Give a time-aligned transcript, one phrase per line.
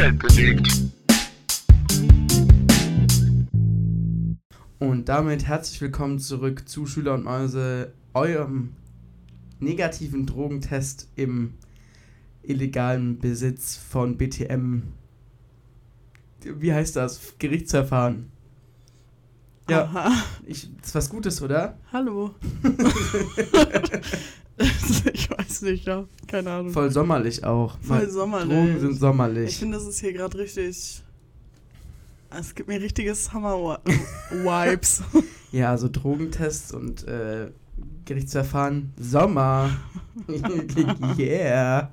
[0.00, 0.66] Welt bewegt.
[4.78, 8.72] Und damit herzlich willkommen zurück zu Schüler und Mäuse, eurem
[9.58, 11.52] negativen Drogentest im
[12.42, 14.84] illegalen Besitz von BTM.
[16.44, 17.34] Wie heißt das?
[17.38, 18.32] Gerichtsverfahren.
[19.68, 20.12] Ja, Aha.
[20.46, 21.76] ich, das ist was Gutes, oder?
[21.92, 22.34] Hallo.
[25.12, 26.04] ich weiß nicht, ja.
[26.26, 26.72] Keine Ahnung.
[26.72, 27.78] Voll sommerlich auch.
[27.80, 28.48] Voll sommerlich.
[28.50, 29.56] Drogen sind Ich sommerlich.
[29.56, 31.02] finde, das ist hier gerade richtig.
[32.32, 35.02] Es gibt mir richtige Summer-Vibes.
[35.52, 37.50] Ja, so Drogentests und äh,
[38.04, 38.92] Gerichtsverfahren.
[38.96, 39.70] Sommer.
[41.18, 41.90] yeah.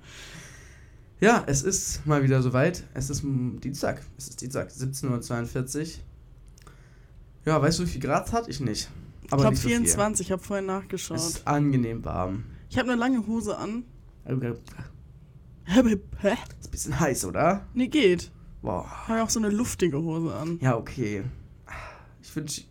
[1.19, 2.83] Ja, es ist mal wieder soweit.
[2.93, 4.03] Es ist Dienstag.
[4.15, 5.85] Es ist Dienstag, 17.42 Uhr.
[7.45, 8.47] Ja, weißt du, wie viel Grad es hat?
[8.47, 8.89] Ich nicht.
[9.23, 9.77] ich Aber glaube nicht so viel.
[9.77, 11.17] 24, ich habe vorhin Es nachgeschaut.
[11.17, 12.43] ist angenehm warm.
[12.69, 13.85] Ich habe eine lange Hose an.
[14.25, 14.41] Ist
[15.65, 16.29] Hä?
[16.31, 17.65] ein bisschen heiß, oder?
[17.73, 18.31] Nee, geht.
[18.61, 18.85] Boah.
[19.03, 20.59] Ich habe auch so eine luftige Hose an.
[20.61, 21.23] Ja, okay.
[22.21, 22.63] Ich wünsche.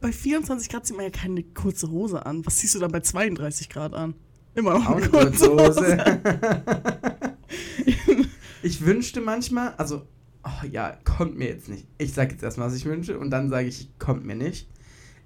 [0.00, 2.44] Bei 24 Grad zieht man ja keine kurze Hose an.
[2.44, 4.14] Was ziehst du dann bei 32 Grad an?
[4.54, 5.96] Immer noch eine kurze Hose.
[8.66, 10.08] Ich wünschte manchmal, also,
[10.42, 11.86] oh ja, kommt mir jetzt nicht.
[11.98, 14.68] Ich sage jetzt erstmal, was ich wünsche und dann sage ich, kommt mir nicht.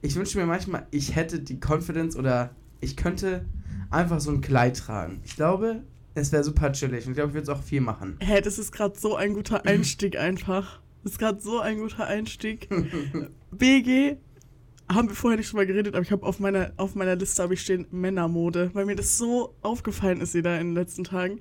[0.03, 3.47] Ich wünschte mir manchmal, ich hätte die Confidence oder ich könnte
[3.91, 5.21] einfach so ein Kleid tragen.
[5.25, 5.83] Ich glaube,
[6.15, 8.17] es wäre super chillig und ich glaube, ich würde es auch viel machen.
[8.21, 10.81] Hä, das ist gerade so ein guter Einstieg einfach.
[11.03, 12.69] Das ist gerade so ein guter Einstieg.
[13.53, 14.17] BG
[14.89, 17.55] haben wir vorher nicht drüber geredet, aber ich habe auf meiner, auf meiner Liste habe
[17.55, 21.41] ich stehen Männermode, weil mir das so aufgefallen ist wieder in den letzten Tagen.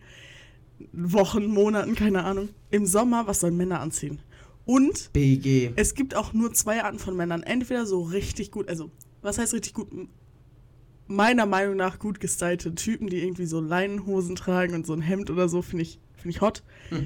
[0.93, 2.49] Wochen, Monaten, keine Ahnung.
[2.71, 4.21] Im Sommer, was sollen Männer anziehen?
[4.65, 5.71] Und BG.
[5.75, 7.43] es gibt auch nur zwei Arten von Männern.
[7.43, 9.87] Entweder so richtig gut, also was heißt richtig gut?
[11.11, 15.29] Meiner Meinung nach gut gestylte Typen, die irgendwie so Leinenhosen tragen und so ein Hemd
[15.31, 16.63] oder so, finde ich, finde ich hot.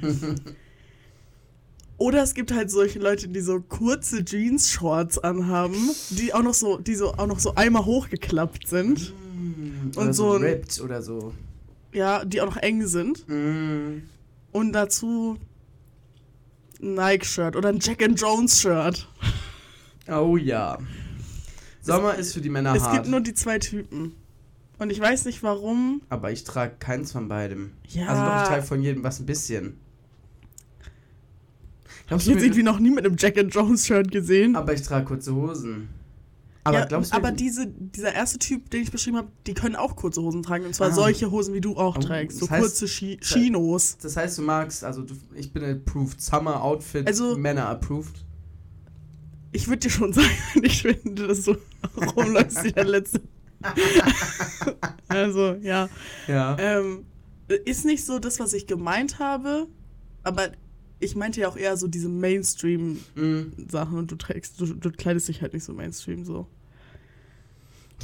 [1.97, 5.75] Oder es gibt halt solche Leute, die so kurze Jeans-Shorts anhaben,
[6.09, 9.13] die auch noch so, die so auch noch so einmal hochgeklappt sind.
[9.95, 11.33] oder Und so ein- ripped oder so.
[11.93, 13.23] Ja, die auch noch eng sind.
[13.29, 14.01] Mm.
[14.51, 15.37] Und dazu
[16.81, 19.07] ein Nike-Shirt oder ein Jack and Jones-Shirt.
[20.11, 20.79] Oh ja.
[21.85, 22.93] Sommer ist für die Männer Es hart.
[22.93, 24.13] gibt nur die zwei Typen.
[24.79, 26.01] Und ich weiß nicht warum.
[26.09, 27.71] aber ich trage keins von beidem.
[27.89, 28.07] Ja.
[28.07, 29.77] Also doch, ich trage von jedem was ein bisschen.
[32.07, 34.55] Glaubst ich mir- irgendwie noch nie mit einem Jack and Jones Shirt gesehen.
[34.55, 35.89] Aber ich trage kurze Hosen.
[36.65, 39.75] Aber ja, glaubst du, aber diese, dieser erste Typ, den ich beschrieben habe, die können
[39.75, 40.65] auch kurze Hosen tragen.
[40.65, 40.93] Und zwar Ah.
[40.93, 42.39] solche Hosen, wie du auch Oh, trägst.
[42.39, 43.97] So das heißt- kurze Chi Chinos.
[44.01, 48.23] das heißt, du magst, also du, ich bin approved, Summer Outfit, Also- Männer approved.
[49.53, 50.29] Ich würde dir schon sagen,
[50.63, 51.55] ich finde, dass du
[52.15, 53.21] rumläufst wie der letzte.
[55.07, 55.89] also, ja.
[56.27, 56.57] Ja.
[56.59, 57.05] Ähm,
[57.65, 59.67] ist nicht so das, was ich gemeint habe,
[60.23, 60.51] aber
[60.99, 63.97] ich meinte ja auch eher so diese Mainstream-Sachen Mm.
[63.97, 66.47] und du trägst, du, du kleidest dich halt nicht so Mainstream so.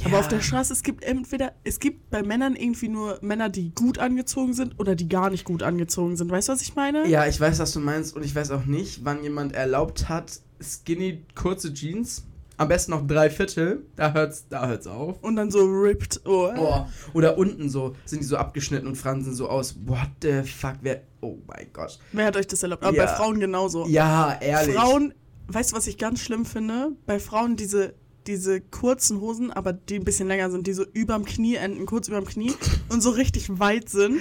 [0.04, 3.74] Aber auf der Straße, es gibt entweder, es gibt bei Männern irgendwie nur Männer, die
[3.74, 6.30] gut angezogen sind oder die gar nicht gut angezogen sind.
[6.30, 7.06] Weißt du, was ich meine?
[7.06, 10.40] Ja, ich weiß, was du meinst und ich weiß auch nicht, wann jemand erlaubt hat,
[10.62, 12.24] skinny, kurze Jeans.
[12.56, 13.86] Am besten noch drei Viertel.
[13.96, 15.22] Da hört's, da hört's auf.
[15.22, 16.20] Und dann so ripped.
[16.26, 16.50] Oh.
[16.54, 16.84] Oh,
[17.14, 19.76] oder unten so, sind die so abgeschnitten und fransen so aus.
[19.86, 21.00] What the fuck, wer.
[21.22, 21.98] Oh mein Gott.
[22.12, 22.82] Wer hat euch das erlaubt?
[22.84, 23.06] Aber Ja.
[23.06, 23.86] bei Frauen genauso.
[23.86, 24.74] Ja, ehrlich.
[24.74, 25.14] Frauen,
[25.48, 26.92] weißt du, was ich ganz schlimm finde?
[27.06, 27.94] Bei Frauen diese,
[28.26, 32.08] diese kurzen Hosen, aber die ein bisschen länger sind, die so überm Knie enden, kurz
[32.08, 32.52] überm Knie
[32.88, 34.20] und so richtig weit sind.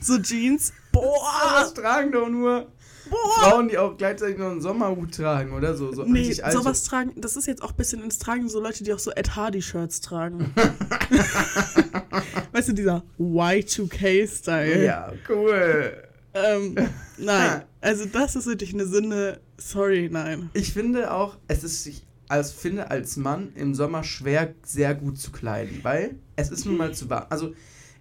[0.00, 0.72] So Jeans.
[0.92, 1.60] Boah!
[1.60, 2.66] Das tragen doch nur
[3.10, 3.40] Boah!
[3.40, 5.92] Frauen, die auch gleichzeitig noch einen Sommerhut tragen, oder so.
[5.92, 8.92] so Nee, sowas tragen, das ist jetzt auch ein bisschen ins Tragen, so Leute, die
[8.92, 10.52] auch so Ed Hardy-Shirts tragen.
[12.52, 14.84] weißt du, dieser Y2K-Style.
[14.84, 16.02] Ja, cool.
[16.34, 16.74] Ähm,
[17.16, 19.40] nein, also das ist wirklich eine Sünde.
[19.56, 20.50] Sorry, nein.
[20.52, 25.18] Ich finde auch, es ist sich als finde als Mann im Sommer schwer sehr gut
[25.18, 27.26] zu kleiden, weil es ist nun mal zu warm.
[27.30, 27.54] Also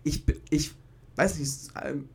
[0.04, 0.72] ich ich
[1.16, 1.52] weiß nicht,
[1.84, 2.10] ähm,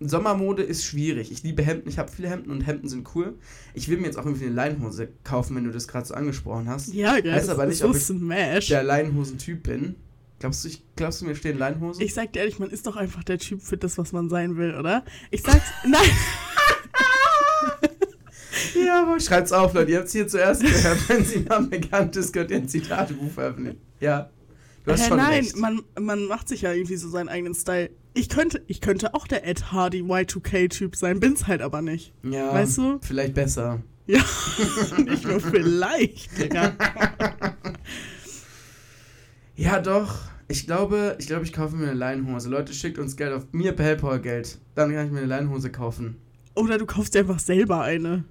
[0.00, 1.30] Sommermode ist schwierig.
[1.30, 3.34] Ich liebe Hemden, ich habe viele Hemden und Hemden sind cool.
[3.74, 6.68] Ich will mir jetzt auch irgendwie eine Leinenhose kaufen, wenn du das gerade so angesprochen
[6.68, 6.92] hast.
[6.92, 8.68] Ja, gell, Weiß das aber ist nicht, so ob ich Smash.
[8.68, 9.94] Der Leinenhosen-Typ bin.
[10.40, 12.02] Glaubst du, ich, glaubst du mir stehen Leinenhosen?
[12.02, 14.56] Ich sag dir ehrlich, man ist doch einfach der Typ für das, was man sein
[14.56, 15.04] will, oder?
[15.30, 16.00] Ich sag's, nein,
[19.06, 19.90] Aber schreibt's auf, Leute.
[19.92, 21.08] Ihr habt's hier zuerst gehört.
[21.08, 23.80] Wenn sie mal bekannt ist, könnt ihr ein Zitatebuch veröffentlichen.
[24.00, 24.30] Ja.
[24.84, 25.56] Du hast Hä, schon nein, recht.
[25.56, 27.90] man, man macht sich ja irgendwie so seinen eigenen Style.
[28.12, 32.12] Ich könnte, ich könnte auch der Ed Hardy Y2K-Typ sein, bin's halt aber nicht.
[32.22, 32.98] ja, weißt du?
[33.02, 33.82] Vielleicht besser.
[34.06, 34.22] Ja,
[34.98, 36.74] nicht nur vielleicht, Digga.
[39.56, 40.16] Ja, doch.
[40.48, 42.50] Ich glaube, ich glaube, ich kaufe mir eine Leinenhose.
[42.50, 44.58] Leute, schickt uns Geld auf mir PayPal Geld.
[44.74, 46.16] Dann kann ich mir eine Leinenhose kaufen.
[46.54, 48.24] Oder du kaufst dir einfach selber eine.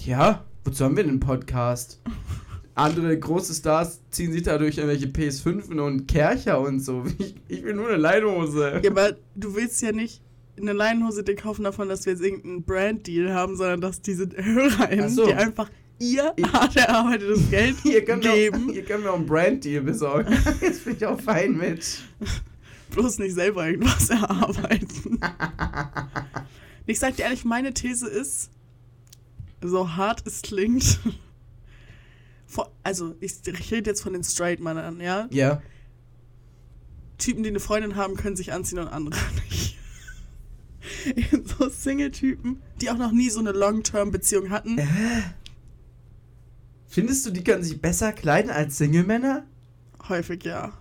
[0.00, 2.00] Ja, wozu haben wir den Podcast?
[2.74, 7.04] Andere große Stars ziehen sich da durch irgendwelche PS5 und Kercher und so.
[7.18, 8.80] Ich, ich will nur eine Leinhose.
[8.82, 10.20] Ja, aber du willst ja nicht
[10.58, 15.08] eine Leinenhose dir kaufen davon, dass wir jetzt irgendeinen Brand-Deal haben, sondern dass diese HörerInnen,
[15.08, 15.26] so.
[15.26, 19.82] die einfach ihr hart erarbeitetes Geld Ihr geben, auch, ihr könnt mir auch einen Brand-Deal
[19.82, 20.34] besorgen.
[20.60, 21.98] Jetzt bin ich auch fein mit.
[22.90, 25.18] bloß nicht selber irgendwas erarbeiten.
[26.86, 28.50] ich sag dir ehrlich, meine These ist,
[29.68, 30.98] so hart es klingt,
[32.46, 35.28] vor, also ich, ich rede jetzt von den Straight-Männern, ja?
[35.30, 35.62] Ja.
[37.18, 39.18] Typen, die eine Freundin haben, können sich anziehen und andere
[39.50, 39.76] nicht.
[41.58, 44.78] so Single-Typen, die auch noch nie so eine Long-Term-Beziehung hatten.
[46.86, 49.44] Findest du, die können sich besser kleiden als Single-Männer?
[50.08, 50.72] Häufig ja.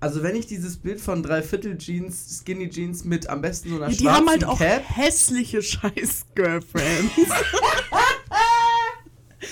[0.00, 4.04] Also wenn ich dieses Bild von Dreiviertel-Jeans, Skinny-Jeans mit am besten so einer ja die
[4.04, 4.82] schwarzen haben halt auch Cap...
[4.88, 7.12] hässliche Scheiß-Girlfriends.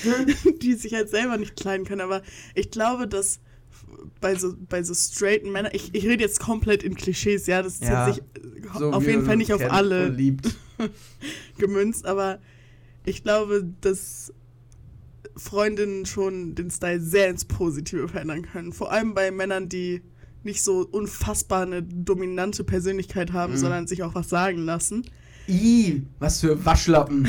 [0.62, 2.00] die sich halt selber nicht kleiden können.
[2.00, 2.22] Aber
[2.54, 3.40] ich glaube, dass
[4.20, 7.74] bei so, bei so straighten Männern, ich, ich rede jetzt komplett in Klischees, ja, das
[7.74, 10.16] ist Ja, jetzt nicht, so auf jeden Fall nicht auf alle
[11.58, 12.38] gemünzt, aber
[13.04, 14.32] ich glaube, dass
[15.36, 18.72] Freundinnen schon den Style sehr ins Positive verändern können.
[18.72, 20.02] Vor allem bei Männern, die
[20.44, 23.58] nicht so unfassbar eine dominante Persönlichkeit haben, Mhm.
[23.58, 25.04] sondern sich auch was sagen lassen.
[25.48, 27.28] Ih, was für Waschlappen.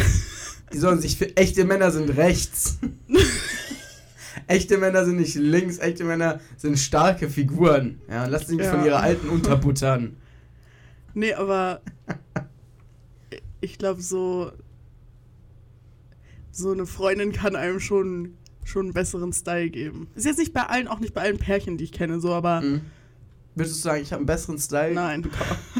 [0.74, 2.78] Die sollen sich für echte Männer sind rechts.
[4.48, 8.00] echte Männer sind nicht links, echte Männer sind starke Figuren.
[8.10, 8.72] Ja, lass sie nicht Ja.
[8.76, 10.16] von ihrer alten unterbuttern.
[11.14, 11.82] Nee, aber
[13.62, 14.52] ich glaube, so,
[16.52, 18.34] so eine Freundin kann einem schon,
[18.64, 20.08] schon einen besseren Style geben.
[20.16, 22.62] Ist jetzt nicht bei allen, auch nicht bei allen Pärchen, die ich kenne, so, aber
[22.62, 22.82] Mhm.
[23.56, 24.94] Würdest du sagen, ich habe einen besseren Style?
[24.94, 25.28] nein.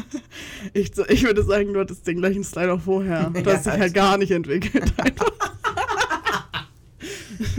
[0.74, 3.30] ich, ich würde sagen, du hattest den gleichen Style auch vorher.
[3.30, 4.92] Du hast dich halt gar nicht entwickelt.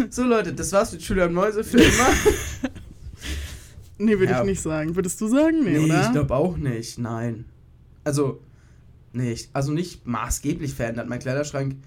[0.10, 2.08] So Leute, das war's mit Julian Mäuse für immer.
[3.98, 4.40] nee, würde Ja.
[4.42, 4.96] ich nicht sagen.
[4.96, 5.64] Würdest du sagen?
[5.64, 6.04] Nee, oder?
[6.06, 7.00] ich glaube auch nicht.
[7.00, 7.46] Nein.
[8.04, 8.42] Also,
[9.14, 9.50] nicht.
[9.54, 11.08] Also nicht maßgeblich verändert.
[11.10, 11.78] Mein Kleiderschrank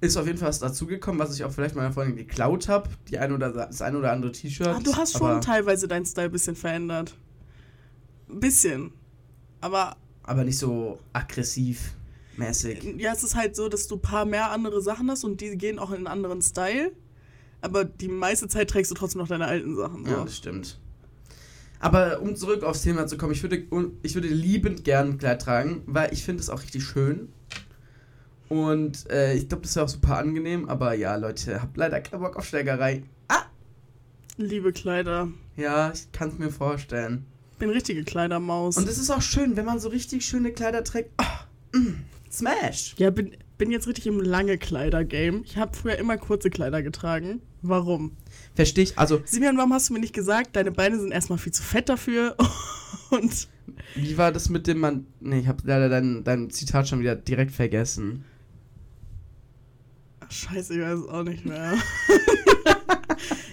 [0.00, 2.88] ist auf jeden Fall was dazugekommen, was ich auch vielleicht meiner Freundin geklaut habe.
[3.08, 4.68] Die ein oder das ein oder andere T-Shirt.
[4.68, 7.16] Ah, du hast schon teilweise deinen Style ein bisschen verändert.
[8.28, 8.92] Ein bisschen.
[9.60, 11.94] Aber aber nicht so aggressiv
[12.36, 12.96] mäßig.
[12.98, 15.56] Ja, es ist halt so, dass du ein paar mehr andere Sachen hast und die
[15.56, 16.92] gehen auch in einen anderen Style.
[17.60, 20.04] Aber die meiste Zeit trägst du trotzdem noch deine alten Sachen.
[20.04, 20.10] So.
[20.12, 20.78] Ja, das stimmt.
[21.80, 23.64] Aber um zurück aufs Thema zu kommen, ich würde,
[24.02, 27.32] ich würde liebend gern ein Kleid tragen, weil ich finde es auch richtig schön.
[28.48, 30.68] Und äh, ich glaube, das wäre auch super angenehm.
[30.68, 33.02] Aber ja, Leute, habt leider keinen Bock auf Schlägerei.
[34.40, 35.28] Liebe Kleider.
[35.56, 37.26] Ja, ich kann es mir vorstellen.
[37.58, 38.76] Bin richtige Kleidermaus.
[38.76, 41.10] Und es ist auch schön, wenn man so richtig schöne Kleider trägt.
[41.20, 42.94] Oh, mm, smash!
[42.98, 45.42] ja, bin, bin jetzt richtig im lange Kleider-Game.
[45.44, 47.40] Ich habe früher immer kurze Kleider getragen.
[47.62, 48.12] Warum?
[48.54, 48.98] Verstehe ich.
[48.98, 51.88] Also, Simeon, warum hast du mir nicht gesagt, deine Beine sind erstmal viel zu fett
[51.88, 52.36] dafür?
[53.10, 53.48] Und
[53.94, 55.06] wie war das mit dem Mann?
[55.20, 58.24] Nee, ich habe leider dein, dein Zitat schon wieder direkt vergessen.
[60.20, 61.74] Ach, scheiße, ich weiß es auch nicht mehr.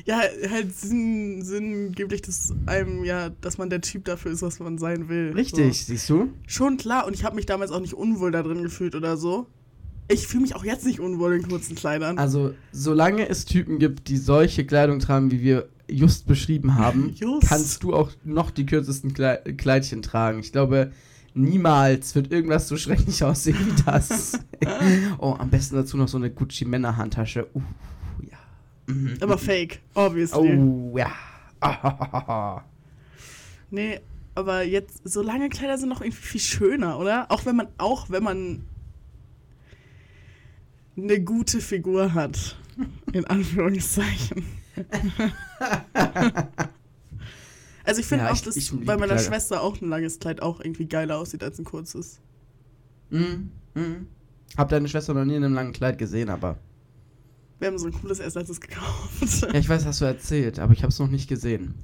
[0.06, 0.22] ja,
[0.52, 5.10] halt sinn, sinngeblich, dass einem ja, dass man der Typ dafür ist, was man sein
[5.10, 5.32] will.
[5.36, 5.86] Richtig, So.
[5.86, 6.30] siehst du?
[6.48, 9.48] Schon klar, und ich habe mich damals auch nicht unwohl da drin gefühlt oder so.
[10.08, 12.20] Ich fühle mich auch jetzt nicht unwohl in kurzen Kleidern.
[12.20, 17.48] Also, solange es Typen gibt, die solche Kleidung tragen, wie wir just beschrieben haben, Just.
[17.48, 20.40] kannst du auch noch die kürzesten Klei Kleidchen tragen.
[20.40, 20.92] Ich glaube,
[21.34, 24.40] niemals wird irgendwas so schrecklich aussehen wie das.
[25.18, 27.48] oh, am besten dazu noch so eine Gucci-Männer-Handtasche.
[27.56, 27.62] Uh.
[28.88, 29.18] Mhm.
[29.22, 30.58] Aber fake, obviously.
[30.58, 31.12] Oh, ja.
[31.62, 32.62] Ah,
[33.72, 34.00] Nee,
[34.36, 37.32] aber jetzt, so lange Kleider sind noch irgendwie viel schöner, oder?
[37.32, 38.64] Auch wenn man, auch wenn man
[40.98, 42.58] eine gute Figur hat.
[43.14, 44.46] In Anführungszeichen.
[47.84, 49.24] also ich finde Ja, auch, ich- dass ich liebe bei meiner Kleider.
[49.30, 52.20] Schwester auch ein langes Kleid auch irgendwie geiler aussieht als ein kurzes.
[53.10, 54.08] Mhm, mhm.
[54.58, 56.58] Hab deine Schwester noch nie in einem langen Kleid gesehen, aber.
[57.60, 59.42] Wir haben so ein cooles letztes gekauft.
[59.42, 61.76] Ja, ich weiß, hast du erzählt, aber ich hab's noch nicht gesehen.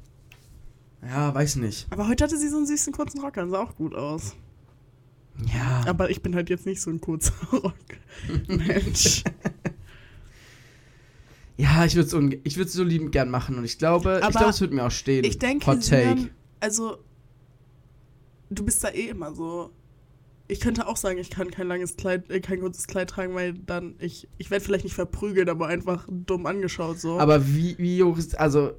[1.01, 1.87] Ja, weiß nicht.
[1.89, 4.35] Aber heute hatte sie so einen süßen kurzen Rock an, sah auch gut aus.
[5.53, 5.83] Ja.
[5.87, 7.73] Aber ich bin halt jetzt nicht so ein kurzer Rock.
[8.47, 9.23] Mensch.
[11.57, 14.49] Ja, ich würde es ich so liebend gern machen und ich glaube, ich Aber glaube,
[14.49, 15.23] es wird mir auch stehen.
[15.23, 16.09] Ich denke, Hot Take.
[16.09, 16.97] Sinan, also
[18.49, 19.71] du bist da eh immer so.
[20.51, 23.53] Ich könnte auch sagen, ich kann kein langes Kleid, äh, kein kurzes Kleid tragen, weil
[23.53, 27.17] dann ich, ich werde vielleicht nicht verprügelt, aber einfach dumm angeschaut so.
[27.21, 28.73] Aber wie, wie hoch ist, also,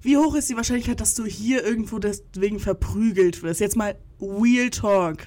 [0.00, 3.60] Wie hoch ist die Wahrscheinlichkeit, dass du hier irgendwo deswegen verprügelt wirst?
[3.60, 5.26] Jetzt mal Real Talk.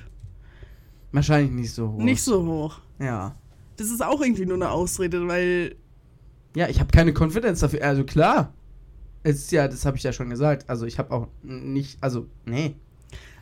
[1.12, 2.00] Wahrscheinlich nicht so hoch.
[2.00, 2.80] Nicht so hoch.
[3.00, 3.36] Ja.
[3.76, 5.76] Das ist auch irgendwie nur eine Ausrede, weil
[6.56, 7.84] Ja, ich habe keine Confidence dafür.
[7.84, 8.56] Also klar.
[9.22, 10.68] Es ist ja, das habe ich ja schon gesagt.
[10.68, 12.76] Also ich habe auch nicht, also nee.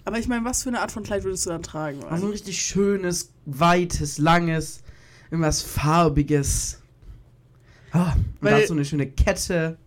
[0.06, 2.04] Aber ich meine, was für eine Art von Kleid würdest du dann tragen?
[2.06, 4.84] Also ein richtig schönes, weites, langes,
[5.32, 6.80] irgendwas farbiges.
[7.92, 9.78] Ah, und Weil- dann so eine schöne Kette.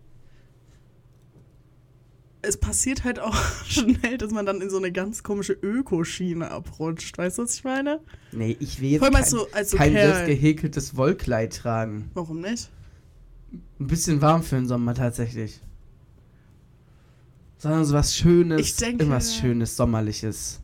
[2.41, 3.35] es passiert halt auch
[3.65, 7.17] schnell, dass man dann in so eine ganz komische Ökoschiene abrutscht.
[7.17, 7.99] Weißt du, was ich meine?
[8.31, 12.11] Nee, ich will jetzt kein, so, als so kein selbstgehäkeltes Wollkleid tragen.
[12.13, 12.69] Warum nicht?
[13.79, 15.59] Ein bisschen warm für den Sommer tatsächlich.
[17.59, 20.59] Sondern so was Schönes, Ich denke- irgendwas Schönes, Sommerliches.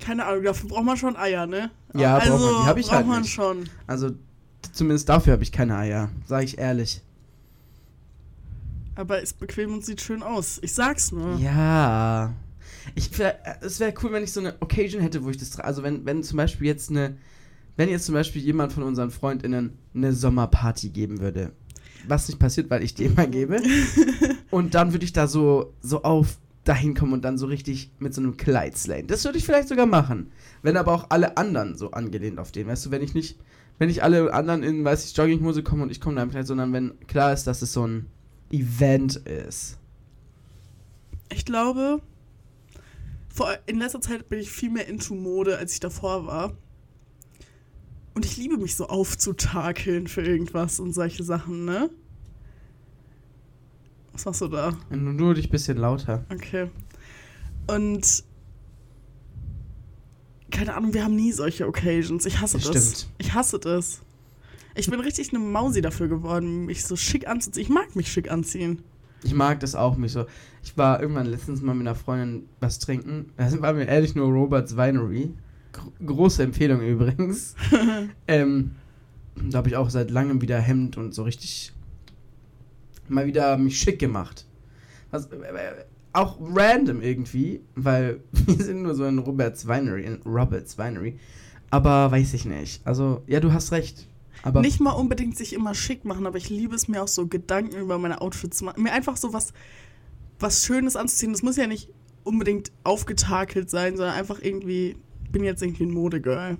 [0.00, 1.70] Keine Ahnung, dafür braucht man schon Eier, ne?
[1.94, 2.62] Ja, braucht also, man.
[2.62, 3.32] Die hab ich braucht halt man nicht.
[3.32, 3.68] schon.
[3.86, 4.10] Also
[4.72, 7.00] zumindest dafür habe ich keine Eier, sage ich ehrlich.
[8.96, 10.58] Aber ist bequem und sieht schön aus.
[10.62, 11.36] Ich sag's nur.
[11.38, 12.32] Ja.
[12.94, 15.58] Ich, wär- es wäre cool, wenn ich so eine Occasion hätte, wo ich das.
[15.58, 17.16] Also wenn, wenn zum Beispiel jetzt eine,
[17.76, 21.52] wenn jetzt zum Beispiel jemand von unseren FreundInnen eine Sommerparty geben würde.
[22.08, 23.60] Was nicht passiert, weil ich die immer gebe.
[24.50, 28.14] und dann würde ich da so, so auf dahin kommen und dann so richtig mit
[28.14, 29.06] so einem Kleid slayen.
[29.06, 30.32] Das würde ich vielleicht sogar machen.
[30.62, 32.66] Wenn aber auch alle anderen so angelehnt auf den.
[32.66, 33.38] Weißt du, wenn ich nicht,
[33.78, 36.46] wenn nicht alle anderen in, weiß ich, Jogginghose kommen und ich komme da im Kleid,
[36.46, 38.06] sondern wenn klar ist, dass es so ein
[38.50, 39.78] Event ist.
[41.30, 42.00] Ich glaube,
[43.28, 46.56] vor, in letzter Zeit bin ich viel mehr into Mode, als ich davor war.
[48.14, 51.90] Und ich liebe mich so aufzutakeln für irgendwas und solche Sachen, ne?
[54.12, 54.76] Was machst du da?
[54.90, 56.24] Nur, dich ein bisschen lauter.
[56.32, 56.70] Okay.
[57.66, 58.22] Und
[60.52, 62.24] keine Ahnung, wir haben nie solche Occasions.
[62.26, 63.00] Ich hasse Das das.
[63.00, 63.12] stimmt.
[63.18, 64.02] Ich hasse das.
[64.76, 67.62] Ich bin richtig eine Mausi dafür geworden, mich so schick anzuziehen.
[67.62, 68.82] Ich mag mich schick anziehen.
[69.24, 70.26] Ich mag das auch mich so.
[70.62, 73.32] Ich war irgendwann letztens mal mit einer Freundin was trinken.
[73.36, 75.32] Das war mir ehrlich nur Roberts Winery.
[75.74, 77.54] Gro große Empfehlung übrigens.
[78.28, 78.72] ähm,
[79.36, 81.72] da habe ich auch seit langem wieder Hemd und so richtig
[83.08, 84.46] mal wieder mich schick gemacht.
[85.10, 90.22] Was, äh, äh, auch random irgendwie, weil wir sind nur so in Roberts Winery, in
[90.24, 91.18] Roberts Winery.
[91.70, 92.86] Aber weiß ich nicht.
[92.86, 94.06] Also, ja, du hast recht.
[94.42, 97.26] Aber Nicht mal unbedingt sich immer schick machen, aber ich liebe es mir auch so
[97.26, 98.82] Gedanken über meine Outfits zu machen.
[98.82, 99.52] Mir einfach so was,
[100.38, 101.32] was Schönes anzuziehen.
[101.32, 101.88] Das muss ja nicht
[102.24, 104.96] unbedingt aufgetakelt sein, sondern einfach irgendwie,
[105.34, 106.56] bin jetzt irgendwie ein Modegirl.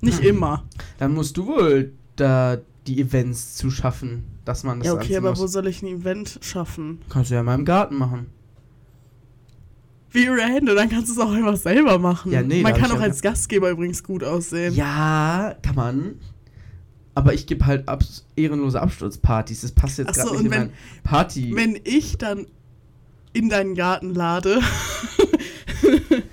[0.00, 0.28] Nicht Hm.
[0.28, 0.64] immer.
[0.98, 5.30] dann musst du wohl da die Events zu schaffen, dass man das Ja, okay, aber
[5.30, 5.40] muss.
[5.40, 7.00] wo soll ich ein Event schaffen?
[7.10, 8.26] Kannst du ja mal im Garten machen.
[10.12, 12.32] Wie random, dann kannst du es auch einfach selber machen.
[12.32, 14.72] Ja, nee, Man kann auch ja- als Gastgeber übrigens gut aussehen.
[14.74, 16.14] Ja, kann man.
[17.14, 19.62] Aber ich gebe halt abs ehrenlose Absturzpartys.
[19.62, 20.72] Das passt jetzt Ach so, gerade nicht und in wenn- mein
[21.02, 21.52] Party.
[21.54, 22.46] Wenn ich dann
[23.32, 24.60] in deinen Garten lade,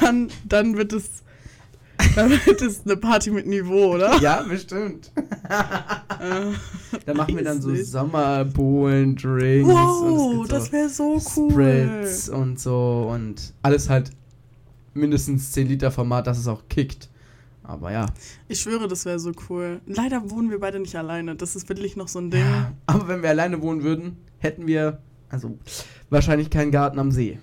[0.00, 1.22] dann, dann wird es
[2.16, 4.16] dann wird es eine Party mit Niveau, oder?
[4.20, 5.12] ja, bestimmt.
[5.14, 6.52] Äh,
[7.06, 7.90] Da machen wir dann so weiß nicht.
[7.90, 11.50] Sommerbohlen, Drinks wow, das wäre so so cool.
[11.52, 14.10] Spritz und so und alles halt
[14.94, 17.08] mindestens 10 Liter Format, dass es auch kickt.
[17.62, 18.06] Aber ja.
[18.48, 19.80] Ich schwöre, das wäre so cool.
[19.86, 21.36] Leider wohnen wir beide nicht alleine.
[21.36, 22.40] Das ist wirklich noch so ein Ding.
[22.40, 22.72] ja.
[22.86, 25.56] Aber wenn wir alleine wohnen würden, hätten wir also
[26.08, 27.38] wahrscheinlich keinen Garten am See.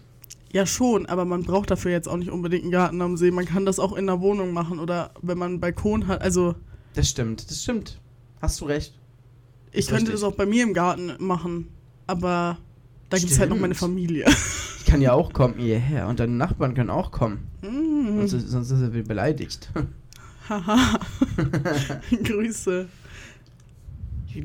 [0.57, 3.29] Ja, schon, aber man braucht dafür jetzt auch nicht unbedingt einen Garten am See.
[3.29, 6.23] Man kann das auch in der Wohnung machen oder wenn man einen Balkon hat.
[6.23, 6.55] Also,
[6.95, 8.01] Das stimmt, das stimmt.
[8.41, 8.97] Hast du recht.
[9.71, 10.21] ich Ist könnte richtig.
[10.21, 11.67] das auch bei mir im Garten machen,
[12.07, 12.57] aber
[13.11, 13.75] da gibt es halt noch meine.
[13.75, 14.25] Familie.
[14.79, 17.49] Ich kann ja auch kommen hierher und deine Nachbarn können auch kommen.
[17.61, 18.25] Mm.
[18.25, 19.69] Sonst, sonst ist er beleidigt.
[20.49, 20.99] Haha.
[22.23, 22.87] Grüße.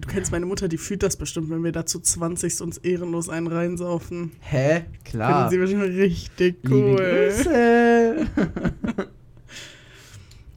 [0.00, 3.28] Du kennst meine Mutter, die fühlt das bestimmt, wenn wir da zu 20 uns ehrenlos
[3.28, 4.32] einen reinsaufen.
[4.40, 4.84] Hä?
[5.04, 5.50] Klar.
[5.50, 6.96] Finden sie bestimmt richtig Liebe cool.
[6.96, 8.26] Grüße.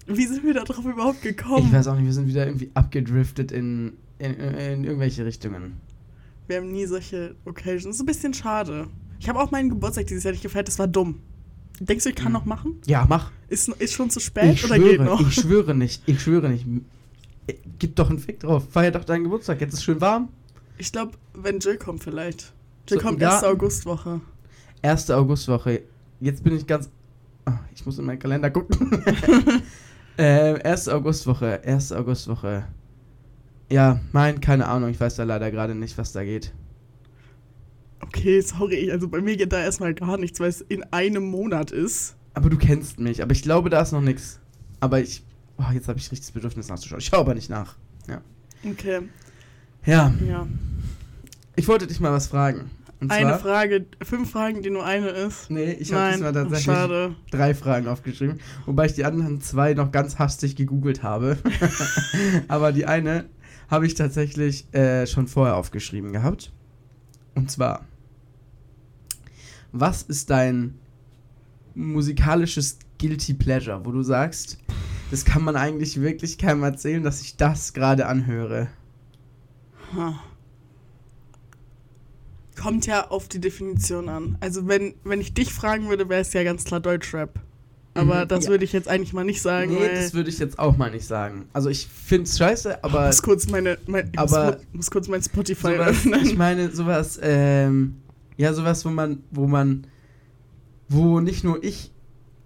[0.08, 1.68] Wie sind wir da drauf überhaupt gekommen?
[1.68, 5.74] Ich weiß auch nicht, wir sind wieder irgendwie abgedriftet in, in, in irgendwelche Richtungen.
[6.48, 7.86] Wir haben nie solche Occasions.
[7.86, 8.88] Das ist ein bisschen schade.
[9.20, 11.20] Ich habe auch meinen Geburtstag dieses Jahr nicht gefeiert, das war dumm.
[11.80, 12.34] Denkst du, ich kann Hm.
[12.34, 12.75] noch machen?
[12.86, 13.32] Ja, mach.
[13.50, 15.27] Ist, ist schon zu spät ich oder geht schwöre, noch?
[15.27, 16.65] ich schwöre nicht, ich schwöre nicht.
[17.47, 18.63] Äh, Gib doch einen Fick drauf.
[18.69, 19.61] Feier doch deinen Geburtstag.
[19.61, 20.29] Jetzt ist schön warm.
[20.77, 22.53] Ich glaube, wenn Jill kommt vielleicht.
[22.89, 23.35] Jill So, kommt ja.
[23.35, 23.43] 1.
[23.43, 24.21] Augustwoche.
[24.81, 25.11] 1.
[25.11, 25.81] Augustwoche.
[26.19, 26.89] Jetzt bin ich ganz.
[27.45, 29.03] Ah, ich muss in meinen Kalender gucken.
[30.17, 30.89] ähm, 1.
[30.89, 31.61] Augustwoche.
[31.63, 31.91] 1.
[31.91, 32.65] Augustwoche.
[33.69, 34.89] Ja, mein, keine Ahnung.
[34.89, 36.53] Ich weiß da leider gerade nicht, was da geht.
[38.01, 38.91] Okay, sorry.
[38.91, 42.15] Also bei mir geht da erstmal gar nichts, weil es in einem Monat ist.
[42.33, 43.21] Aber du kennst mich.
[43.23, 44.39] Aber ich glaube, da ist noch nichts.
[44.79, 45.23] Aber ich.
[45.57, 47.00] Oh, jetzt habe ich richtig das Bedürfnis nachzuschauen.
[47.00, 47.75] Ich schaue aber nicht nach.
[48.67, 49.01] Okay,
[49.85, 50.47] Ja, ja.
[51.55, 52.71] ich wollte dich mal was fragen.
[53.00, 55.51] Und Eine zwar, Frage, fünf Fragen, die nur eine ist.
[55.51, 57.15] Nee, ich habe diesmal tatsächlich schade.
[57.29, 61.38] drei Fragen aufgeschrieben, wobei ich die anderen zwei noch ganz hastig gegoogelt habe.
[62.47, 63.25] Aber die eine
[63.69, 66.51] habe ich tatsächlich äh, schon vorher aufgeschrieben gehabt.
[67.35, 67.85] Und zwar,
[69.71, 70.75] was ist dein
[71.75, 74.57] musikalisches Guilty Pleasure, wo du sagst,
[75.15, 78.67] das kann man eigentlich wirklich keinem erzählen, dass ich das gerade anhöre?
[79.95, 80.19] Ha.
[82.62, 84.38] Kommt ja auf die Definition an.
[84.41, 87.39] Also wenn, wenn ich dich fragen würde, wäre es ja ganz klar Deutschrap.
[87.93, 88.50] Aber Mhm, das ja.
[88.50, 89.74] würde ich jetzt eigentlich mal nicht sagen.
[89.74, 91.45] Nee, das würde ich jetzt auch mal nicht sagen.
[91.53, 94.91] Also ich finde es scheiße, aber ich muss kurz meine, mein, ich aber- muss, muss
[94.91, 96.25] kurz mein Spotify sowas, öffnen.
[96.25, 97.95] ich meine sowas, ähm,
[98.36, 99.88] ja sowas, wo man, wo man,
[100.89, 101.93] wo nicht nur ich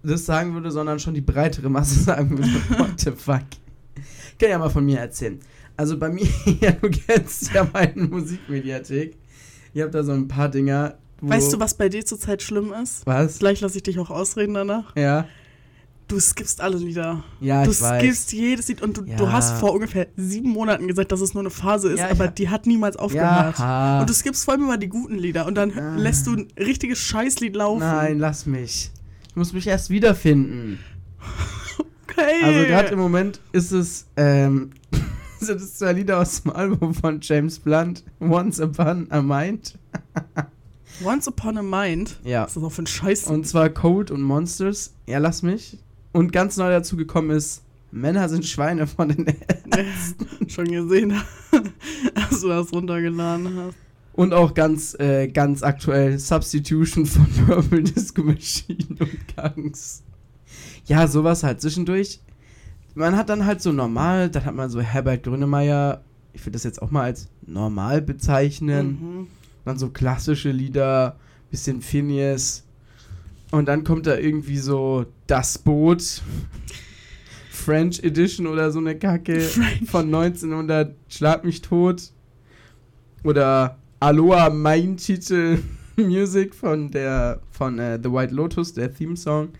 [0.02, 3.42] das sagen würde, sondern schon die breitere Masse sagen würde, what the fuck.
[4.32, 5.38] Ich kann ja mal von mir erzählen.
[5.76, 6.26] Also bei mir,
[6.60, 9.16] ja, du kennst ja meine Musikmediathek.
[9.72, 10.94] Ich habe da so ein paar Dinger.
[11.22, 13.06] Weißt du, was bei dir zurzeit schlimm ist?
[13.06, 13.38] Was?
[13.38, 14.96] Gleich lasse ich dich auch ausreden danach.
[14.96, 15.26] Ja.
[16.08, 17.22] Du skippst alle Lieder.
[17.40, 18.00] Ja, du ich weiß.
[18.02, 19.16] skippst jedes Lied und du, Ja.
[19.16, 22.26] du hast vor ungefähr sieben Monaten gesagt, dass es nur eine Phase ist, Ja, aber
[22.26, 23.58] die hat niemals aufgehört.
[23.58, 24.00] Ja.
[24.00, 25.94] Und du skippst vor allem immer die guten Lieder und dann Ah.
[25.96, 27.80] lässt du ein richtiges Scheißlied laufen.
[27.80, 28.90] Nein, lass mich.
[29.40, 30.78] Ich muss mich erst wiederfinden.
[32.02, 32.44] Okay.
[32.44, 34.72] Also gerade im Moment ist es, ähm,
[35.40, 39.78] sind es zwei Lieder aus dem Album von James Blunt, Once Upon a Mind.
[41.02, 42.20] Once Upon a Mind.
[42.22, 42.42] Ja.
[42.42, 43.28] Was ist das auch für ein Scheiß?
[43.28, 44.92] Und zwar Cold und Monsters.
[45.06, 45.78] Ja, lass mich.
[46.12, 49.24] Und ganz neu dazu gekommen ist Männer sind Schweine von den
[50.48, 51.14] Schon gesehen,
[52.14, 53.76] dass du das runtergeladen hast.
[54.20, 60.02] Und auch ganz, äh, ganz aktuell Substitution von Purple Disco Machine und Gangs.
[60.84, 62.20] Ja, sowas halt zwischendurch.
[62.94, 66.64] Man hat dann halt so normal, dann hat man so Herbert Grönemeyer, ich würde das
[66.64, 68.88] jetzt auch mal als normal bezeichnen.
[68.88, 69.26] Mhm.
[69.64, 71.16] Dann so klassische Lieder,
[71.50, 72.66] bisschen Phineas.
[73.52, 76.20] Und dann kommt da irgendwie so Das Boot,
[77.50, 79.88] French Edition oder so eine Kacke French.
[79.88, 82.12] von 1900 Schlag mich tot.
[83.24, 85.58] Oder Aloha Mein Titel
[85.96, 89.50] Music von der von äh, The White Lotus, der Theme Song.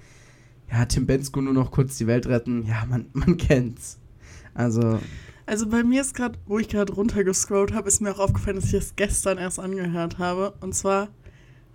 [0.72, 2.64] Ja, Tim Bensko nur noch kurz die Welt retten.
[2.66, 3.98] Ja, man, man kennt's.
[4.54, 4.98] Also,
[5.44, 8.66] Also bei mir ist gerade, wo ich gerade runtergescrollt habe, ist mir auch aufgefallen, dass
[8.66, 10.54] ich es gestern erst angehört habe.
[10.60, 11.08] Und zwar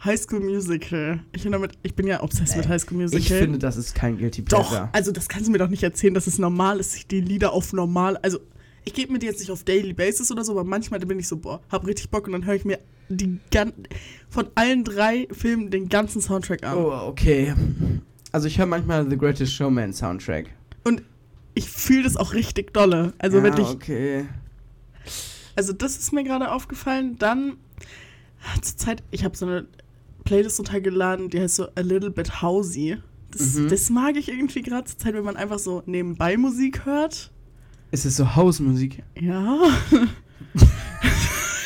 [0.03, 1.19] High School Musical.
[1.33, 3.19] Ich bin, damit, ich bin ja obsessed mit High School Musical.
[3.19, 4.89] ich finde, das ist kein Guilty Doch, Pleasure.
[4.91, 7.53] also das kannst du mir doch nicht erzählen, dass es normal ist, sich die Lieder
[7.53, 8.17] auf normal.
[8.17, 8.39] Also,
[8.85, 11.27] ich gebe mir die jetzt nicht auf Daily Basis oder so, aber manchmal bin ich
[11.27, 13.73] so, boah, hab richtig Bock und dann höre ich mir die gan
[14.29, 16.77] von allen drei Filmen den ganzen Soundtrack an.
[16.77, 17.53] Oh, okay.
[18.31, 20.49] Also ich höre manchmal The Greatest Showman Soundtrack.
[20.83, 21.01] Und
[21.53, 23.13] ich fühle das auch richtig dolle.
[23.17, 24.25] Also ja, wirklich, okay.
[25.55, 27.17] also das ist mir gerade aufgefallen.
[27.17, 27.57] Dann
[28.61, 29.67] zur Zeit, ich habe so eine
[30.25, 32.97] Playlist runtergeladen, die heißt so A Little Bit Housey.
[33.31, 33.69] Das, Mhm.
[33.69, 37.31] das mag ich irgendwie gerade zur Zeit, wenn man einfach so nebenbei Musik hört.
[37.91, 39.03] Ist es so Hausmusik?
[39.19, 39.59] Ja.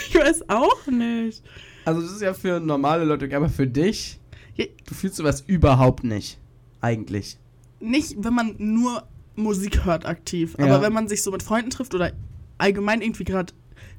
[0.09, 1.43] ich weiß auch nicht.
[1.85, 4.19] Also das ist ja für normale Leute, aber für dich,
[4.57, 6.37] du fühlst sowas überhaupt nicht.
[6.81, 7.37] Eigentlich.
[7.79, 10.65] Nicht, wenn man nur Musik hört aktiv, Ja.
[10.65, 12.11] aber wenn man sich so mit Freunden trifft oder
[12.57, 13.53] allgemein irgendwie gerade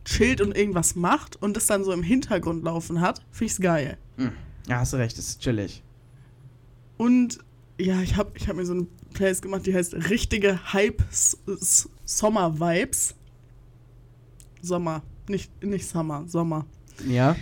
[0.05, 3.97] chillt und irgendwas macht und das dann so im Hintergrund laufen hat, finde ich's geil.
[4.17, 4.33] Hm.
[4.69, 5.83] Ja, hast du recht, das ist chillig.
[6.97, 7.39] Und
[7.79, 10.73] ja, ich habe ich hab mir so eine Playlist gemacht, die heißt richtige
[12.11, 13.15] Hype-Sommer-Vibes.
[14.63, 16.67] Sommer, nicht, nicht Summer, Sommer.
[17.09, 17.37] Ja?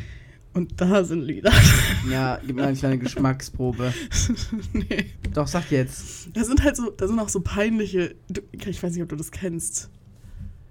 [0.55, 1.53] Und da sind Lieder.
[2.09, 3.93] Ja, gib mir eine kleine Geschmacksprobe.
[4.73, 5.07] nee.
[5.33, 6.29] Doch, sag jetzt.
[6.35, 8.15] Da sind halt so, da sind auch so peinliche.
[8.29, 9.91] Du, ich weiß nicht, ob du das kennst.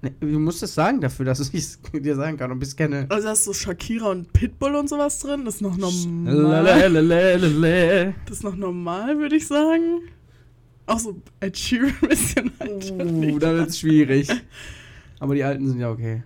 [0.02, 2.76] Nee, Du musst es sagen dafür, dass ich es dir sagen kann, ob ich es
[2.76, 3.08] kenne.
[3.10, 5.44] Also da ist so Shakira und Pitbull und sowas drin.
[5.46, 6.34] Das ist noch normal.
[6.34, 8.14] Lalalalalalala.
[8.26, 10.02] Das ist noch normal, würde ich sagen.
[10.88, 12.92] Auch so Ed Sheeran ein bisschen halt.
[12.92, 14.30] Uh, da wird's schwierig.
[15.20, 16.24] Aber die alten sind ja okay.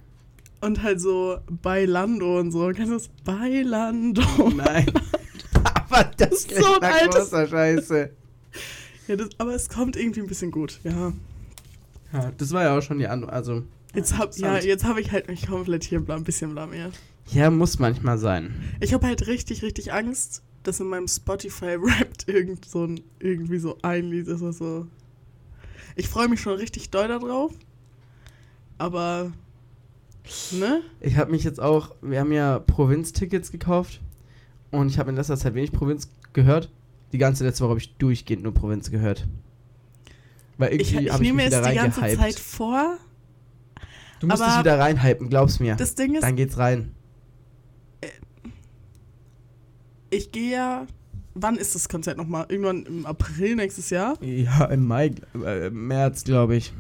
[0.62, 2.68] Und halt so Bailando und so.
[2.70, 3.10] Kennst du das?
[3.26, 4.22] Bailando.
[4.56, 4.86] Nein.
[5.90, 8.12] Aber das ist so ein altes- Scheiße.
[9.08, 10.80] Ja, das, aber es kommt irgendwie ein bisschen gut.
[10.84, 11.12] Ja.
[12.14, 13.34] Ja, das war ja auch schon die andere.
[13.34, 16.94] Also, Jetzt hab, ja, jetzt habe ich halt mich komplett hier ein bisschen blamiert.
[17.32, 18.54] ja, muss manchmal sein.
[18.80, 23.60] Ich habe halt richtig, richtig Angst, dass in meinem Spotify rappt irgend so ein, irgendwie
[23.60, 24.88] so ein Lied ist, was so.
[25.96, 27.54] Ich freue mich schon richtig doll darauf.
[28.78, 29.32] Aber.
[30.52, 30.82] Ne?
[31.00, 34.00] Ich habe mich jetzt auch, wir haben ja Provinz-Tickets gekauft
[34.70, 36.72] und ich habe in letzter Zeit wenig Provinz gehört.
[37.12, 39.28] Die ganze letzte Woche habe ich durchgehend nur Provinz gehört.
[40.58, 42.00] Weil Ich, irgendwie ich habe ich, nehme wieder die ganze.
[42.00, 42.98] Zeit vor.
[44.20, 45.76] du musst dich wieder reinhypen, glaub's mir.
[45.76, 46.92] Das Ding ist, Dann geht's rein.
[50.12, 50.86] Ich gehe ja.
[51.34, 52.46] Wann ist das Konzert nochmal?
[52.50, 54.22] Irgendwann im April nächstes Jahr?
[54.22, 55.12] Ja, im Mai,
[55.46, 56.74] äh, März, glaube ich.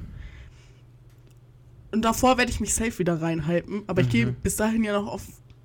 [1.93, 3.83] Und davor werde ich mich safe wieder reinhypen.
[3.87, 4.35] Aber ich gehe Mhm.
[4.43, 5.23] bis dahin ja noch auf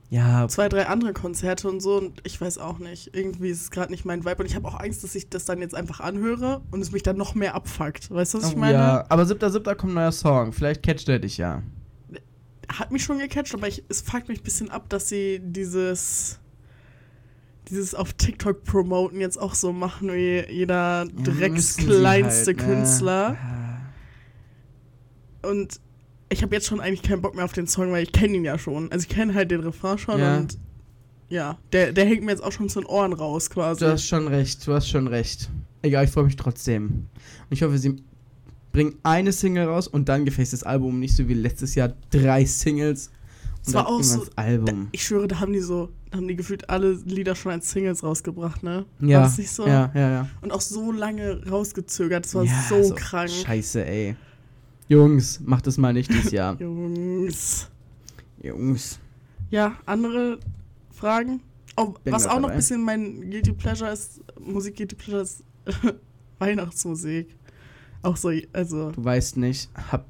[0.08, 1.96] Ja, zwei, drei andere Konzerte und so.
[1.96, 3.10] Und ich weiß auch nicht.
[3.16, 4.42] Irgendwie ist es gerade nicht mein Vibe.
[4.42, 7.02] Und ich habe auch Angst, dass ich das dann jetzt einfach anhöre und es mich
[7.02, 8.08] dann noch mehr abfuckt.
[8.12, 8.74] Weißt du, was ich oh, meine?
[8.74, 9.04] ja.
[9.08, 9.74] Aber 7.7.
[9.74, 10.52] kommt ein neuer Song.
[10.52, 11.62] Vielleicht catcht er dich ja.
[12.68, 16.38] Hat mich schon gecatcht, aber ich, es fuckt mich ein bisschen ab, dass sie dieses.
[17.68, 22.64] Dieses auf TikTok promoten jetzt auch so machen wie jeder Drecks kleinste halt, ne?
[22.64, 23.36] Künstler.
[25.42, 25.50] Ja.
[25.50, 25.80] Und
[26.28, 28.44] ich habe jetzt schon eigentlich keinen Bock mehr auf den Song, weil ich kenne ihn
[28.44, 28.90] ja schon.
[28.92, 30.36] Also ich kenne halt den Refrain schon Ja.
[30.38, 30.58] und
[31.28, 33.84] ja, der, der hängt mir jetzt auch schon zu den Ohren raus quasi.
[33.84, 35.50] Du hast schon recht, du hast schon recht.
[35.82, 36.86] Egal, ich freue mich trotzdem.
[36.88, 37.06] Und
[37.50, 37.96] ich hoffe, sie
[38.72, 42.44] bringen eine Single raus und dann gefällt das Album nicht so wie letztes Jahr drei
[42.44, 43.10] Singles
[43.66, 44.88] Es war auch so- das Album.
[44.92, 48.02] ich schwöre, da haben die so, da haben die gefühlt alle Lieder schon als Singles
[48.04, 48.86] rausgebracht, ne?
[49.00, 49.66] ja, War das nicht so?
[49.66, 50.28] ja, ja, ja.
[50.40, 52.24] Und auch so lange rausgezögert.
[52.26, 53.30] Das war ja, so, krank.
[53.30, 54.16] Scheiße, ey.
[54.88, 56.56] Jungs, macht das mal nicht dieses Jahr.
[56.60, 57.68] Jungs.
[58.40, 59.00] Jungs.
[59.50, 60.38] Ja, andere
[60.92, 61.40] Fragen?
[61.76, 62.52] Oh, was auch noch dabei.
[62.52, 65.44] ein bisschen mein Guilty Pleasure ist, Musik Guilty Pleasure ist
[66.38, 67.34] Weihnachtsmusik.
[68.02, 70.06] Auch so, also, Du weißt nicht, hab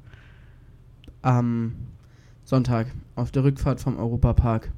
[1.23, 1.73] am
[2.47, 4.71] Sonntag auf der Rückfahrt vom Europapark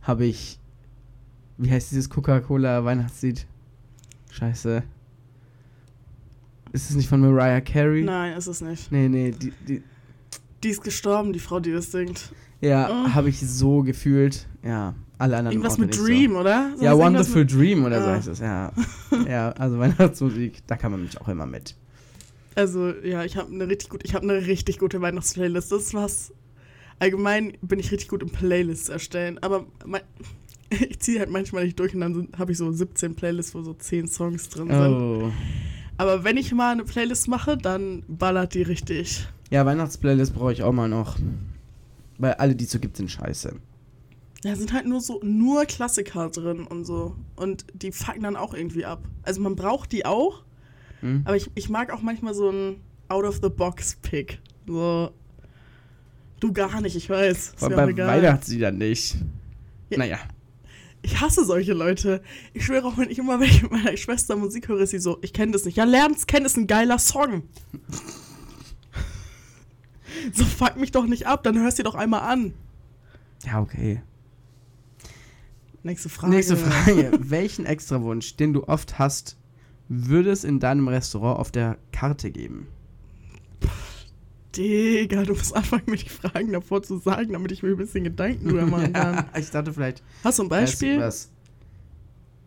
[0.00, 0.58] habe ich,
[1.58, 3.46] wie heißt dieses Coca-Cola Weihnachtslied?
[4.30, 4.82] Scheiße.
[6.72, 8.04] Ist es nicht von Mariah Carey?
[8.04, 8.90] nein, ist es nicht.
[8.90, 9.82] Nee, nee, die, die,
[10.62, 12.32] Die ist gestorben, die Frau, die das singt.
[12.62, 13.12] ja, Oh.
[13.14, 14.46] habe ich so gefühlt.
[14.64, 16.72] Ja, alle anderen Irgendwas mit Dream, oder?
[16.78, 16.84] So.
[16.84, 18.12] Ja, Wonderful Dream oder so Ah.
[18.14, 18.72] heißt es, ja.
[19.28, 21.74] ja, also Weihnachtsmusik, da kann man mich auch immer mit.
[22.54, 25.70] Also, ja, ich habe eine richtig gut, ich habe eine richtig gute Weihnachtsplaylist.
[25.70, 26.32] Das ist was.
[26.98, 30.02] Allgemein bin ich richtig gut im Playlists erstellen, aber mein,
[30.70, 33.74] ich ziehe halt manchmal nicht durch und dann habe ich so 17 Playlists, wo so
[33.74, 34.94] 10 Songs drin sind.
[34.94, 35.32] Oh.
[35.96, 39.26] Aber wenn ich mal eine Playlist mache, dann ballert die richtig.
[39.50, 41.16] Ja, Weihnachtsplaylist brauche ich auch mal noch.
[42.18, 43.54] Weil alle, die es so gibt, sind scheiße.
[44.42, 47.16] Da sind halt nur so nur Klassiker drin und so.
[47.34, 49.02] Und die fucken dann auch irgendwie ab.
[49.22, 50.42] Also man braucht die auch,
[51.00, 51.22] Hm?
[51.24, 52.76] aber ich, ich mag auch manchmal so ein
[53.08, 54.40] Out-of-the-Box-Pick.
[54.66, 55.10] So.
[56.40, 57.36] Du gar nicht, ich weiß.
[57.36, 58.08] Ist Aber mir auch bei egal.
[58.08, 59.16] Weihnachtsliedern nicht.
[59.90, 59.98] Ja.
[59.98, 60.18] Naja.
[61.02, 62.22] Ich hasse solche Leute.
[62.54, 65.18] Ich schwöre auch, wenn ich immer welche mit meiner Schwester Musik höre, ist sie so,
[65.22, 65.76] ich kenne das nicht.
[65.76, 67.44] Ja, lern's kennen, ist ein geiler Song.
[70.32, 72.54] so, fuck mich doch nicht ab, dann hörst du dir doch einmal an.
[73.44, 74.02] Ja, okay.
[75.82, 76.34] Nächste Frage.
[76.34, 77.12] Nächste Frage.
[77.20, 79.36] Welchen Extrawunsch, den du oft hast,
[79.88, 82.66] würde es in deinem Restaurant auf der Karte geben?
[84.56, 88.04] Digga, du musst anfangen, mir die Fragen davor zu sagen, damit ich mir ein bisschen
[88.04, 89.26] Gedanken drüber machen kann.
[89.38, 90.02] ich dachte vielleicht.
[90.24, 90.98] Hast du ein Beispiel?
[91.00, 91.30] Was.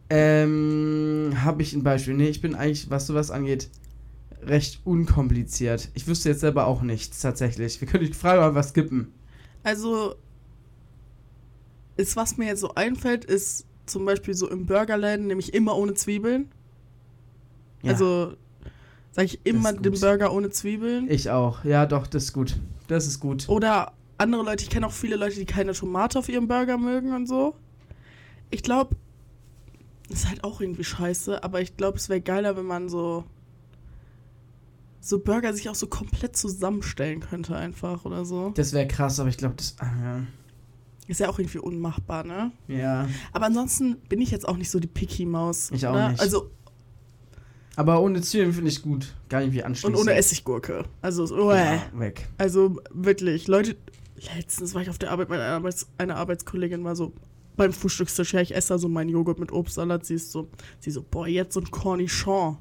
[0.09, 2.15] Ähm, habe ich ein Beispiel?
[2.15, 3.69] Nee, ich bin eigentlich, was sowas angeht,
[4.41, 5.89] recht unkompliziert.
[5.93, 7.79] Ich wüsste jetzt selber auch nichts, tatsächlich.
[7.79, 9.13] Wir können die Frage mal was skippen.
[9.63, 10.15] Also,
[11.97, 15.93] ist, was mir jetzt so einfällt, ist zum Beispiel so im Burgerläden, nämlich immer ohne
[15.93, 16.49] Zwiebeln.
[17.83, 18.35] Ja, Also,
[19.11, 19.99] sage ich immer den.
[19.99, 21.09] Burger ohne Zwiebeln.
[21.09, 21.63] ich auch.
[21.63, 22.57] Ja, doch, das ist gut.
[22.87, 23.47] Das ist gut.
[23.49, 27.13] Oder andere Leute, ich kenne auch viele Leute, die keine Tomate auf ihrem Burger mögen
[27.13, 27.55] und so.
[28.49, 28.95] Ich glaube,
[30.09, 33.23] ist halt auch irgendwie scheiße, aber ich glaube, es wäre geiler, wenn man so
[35.03, 38.51] so Burger sich auch so komplett zusammenstellen könnte einfach oder so.
[38.51, 39.75] Das wäre krass, aber ich glaube, das.
[39.81, 40.21] ja.
[41.07, 42.51] Ist ja auch irgendwie unmachbar, ne?
[42.67, 43.09] ja.
[43.33, 45.71] Aber ansonsten bin ich jetzt auch nicht so die Picky-Maus.
[45.71, 46.09] Ich auch oder?
[46.09, 46.21] nicht.
[46.21, 46.51] Also,
[47.75, 49.13] Aber ohne Zwiebeln finde ich gut.
[49.29, 49.95] Gar nicht wie und anschließen.
[49.95, 50.83] ohne Essiggurke.
[51.01, 51.75] Also, so, äh.
[51.75, 52.27] Ja, weg.
[52.37, 53.75] Also wirklich, Leute,
[54.35, 57.13] letztens war ich auf der Arbeit, meine Arbeits eine Arbeitskollegin war so
[57.57, 60.47] beim Frühstückstisch, ja, ich esse da so meinen Joghurt mit Obstsalat, sie ist so,
[60.79, 62.57] sie so, boah, jetzt so ein Cornichon.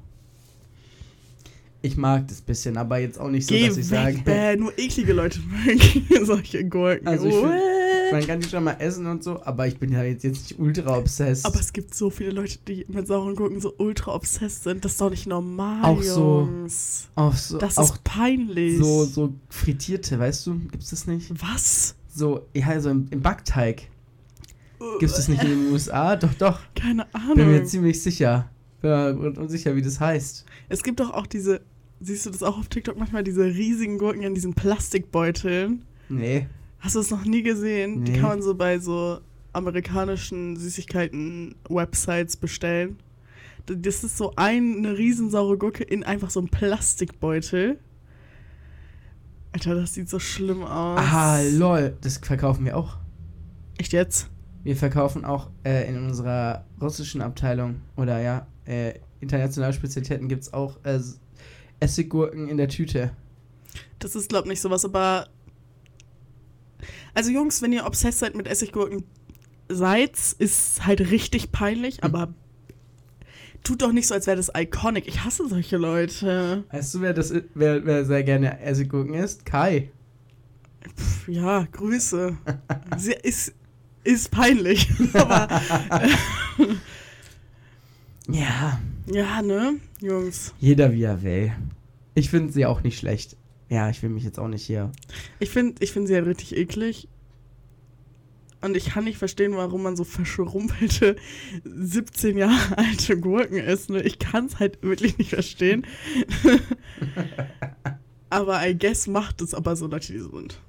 [1.81, 4.21] Ich mag das bisschen, aber jetzt auch nicht so, Geh dass ich weg, sage.
[4.23, 7.07] bäh, nur eklige Leute mögen solche Gurken.
[7.07, 7.80] Also ich find-.
[8.11, 10.59] Man kann die schon mal essen und so, aber ich bin ja jetzt, jetzt nicht
[10.59, 11.45] ultra obsessed.
[11.45, 14.83] Aber es gibt so viele Leute, die mit sauren Gurken so ultra obsessed sind.
[14.85, 17.07] Das ist doch nicht normal, Auch so- Jungs.
[17.15, 18.77] auch so, Das auch ist peinlich.
[18.77, 20.59] so, so frittierte, weißt du?
[20.71, 21.31] Gibt's das nicht?
[21.41, 21.95] Was?
[22.13, 23.87] So, ja, so im, im Backteig.
[24.99, 26.15] Gibt's das nicht in den USA?
[26.17, 26.59] Doch, doch.
[26.75, 27.35] Keine Ahnung.
[27.35, 28.49] Bin mir ziemlich sicher.
[28.81, 30.43] Bin mir unsicher, wie das heißt.
[30.69, 31.61] Es gibt doch auch diese,
[31.99, 35.83] siehst du das auch auf TikTok manchmal, diese riesigen Gurken in diesen Plastikbeuteln.
[36.09, 36.47] Nee.
[36.81, 38.03] Hast du das noch nie gesehen?
[38.05, 38.17] Die Nee.
[38.19, 39.19] kann man so bei so
[39.53, 42.97] amerikanischen Süßigkeiten-Websites bestellen.
[43.65, 47.79] Das ist so ein, eine riesensaure Gurke in einfach so einem Plastikbeutel.
[49.53, 50.99] Alter, das sieht so schlimm aus.
[50.99, 51.95] Ah, lol.
[52.01, 52.97] Das verkaufen wir auch.
[53.77, 54.29] Echt jetzt?
[54.63, 60.53] Wir verkaufen auch äh, in unserer russischen Abteilung oder ja, äh, internationale Spezialitäten gibt es
[60.53, 60.99] auch äh,
[61.79, 63.11] Essiggurken in der Tüte.
[63.99, 65.27] Das ist, glaub nicht sowas, aber.
[67.13, 69.03] Also, Jungs, wenn ihr obsessed seid mit Essiggurken
[69.69, 72.03] seid, ist halt richtig peinlich, Hm.
[72.03, 72.33] aber
[73.63, 75.07] tut doch nicht so, als wäre das iconic.
[75.07, 76.63] Ich hasse solche Leute.
[76.71, 79.45] Weißt du, wer das wer, wer sehr gerne Essiggurken isst?
[79.45, 79.91] Kai.
[80.97, 82.35] Pff, ja, Grüße.
[82.97, 83.53] Sie ist,
[84.03, 84.89] ist peinlich.
[85.13, 85.47] aber
[88.27, 90.53] Ja, ja, ne, Jungs.
[90.59, 91.51] jeder wie er will.
[92.13, 93.35] Ich finde sie auch nicht schlecht.
[93.71, 94.91] Ja, ich will mich jetzt auch nicht hier.
[95.39, 97.07] Ich finde ich find sie halt richtig eklig.
[98.59, 101.15] Und ich kann nicht verstehen, warum man so verschrumpelte
[101.63, 103.89] 17 Jahre alte Gurken isst.
[103.89, 104.01] Ne?
[104.03, 105.87] Ich kann es halt wirklich nicht verstehen.
[108.29, 110.59] aber I guess macht es aber so Leute, die so sind.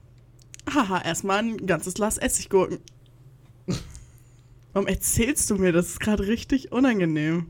[0.72, 2.78] Haha, erstmal ein ganzes Glas Essiggurken.
[4.72, 5.72] Warum erzählst du mir?
[5.72, 7.46] Das ist gerade richtig unangenehm.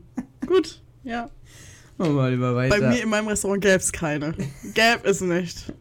[0.47, 1.29] Gut, ja.
[1.97, 2.79] Machen wir lieber weiter.
[2.79, 4.33] Bei mir in meinem Restaurant gäbe es keine.
[4.73, 5.73] Gäbe es nicht.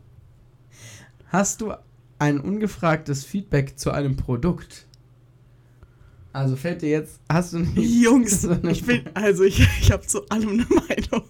[1.29, 1.73] Hast du
[2.19, 4.87] ein ungefragtes Feedback zu einem Produkt?
[6.33, 10.07] Also fällt dir jetzt, hast du nicht Jungs, so ich bin, also ich, ich habe
[10.07, 11.25] zu allem eine Meinung.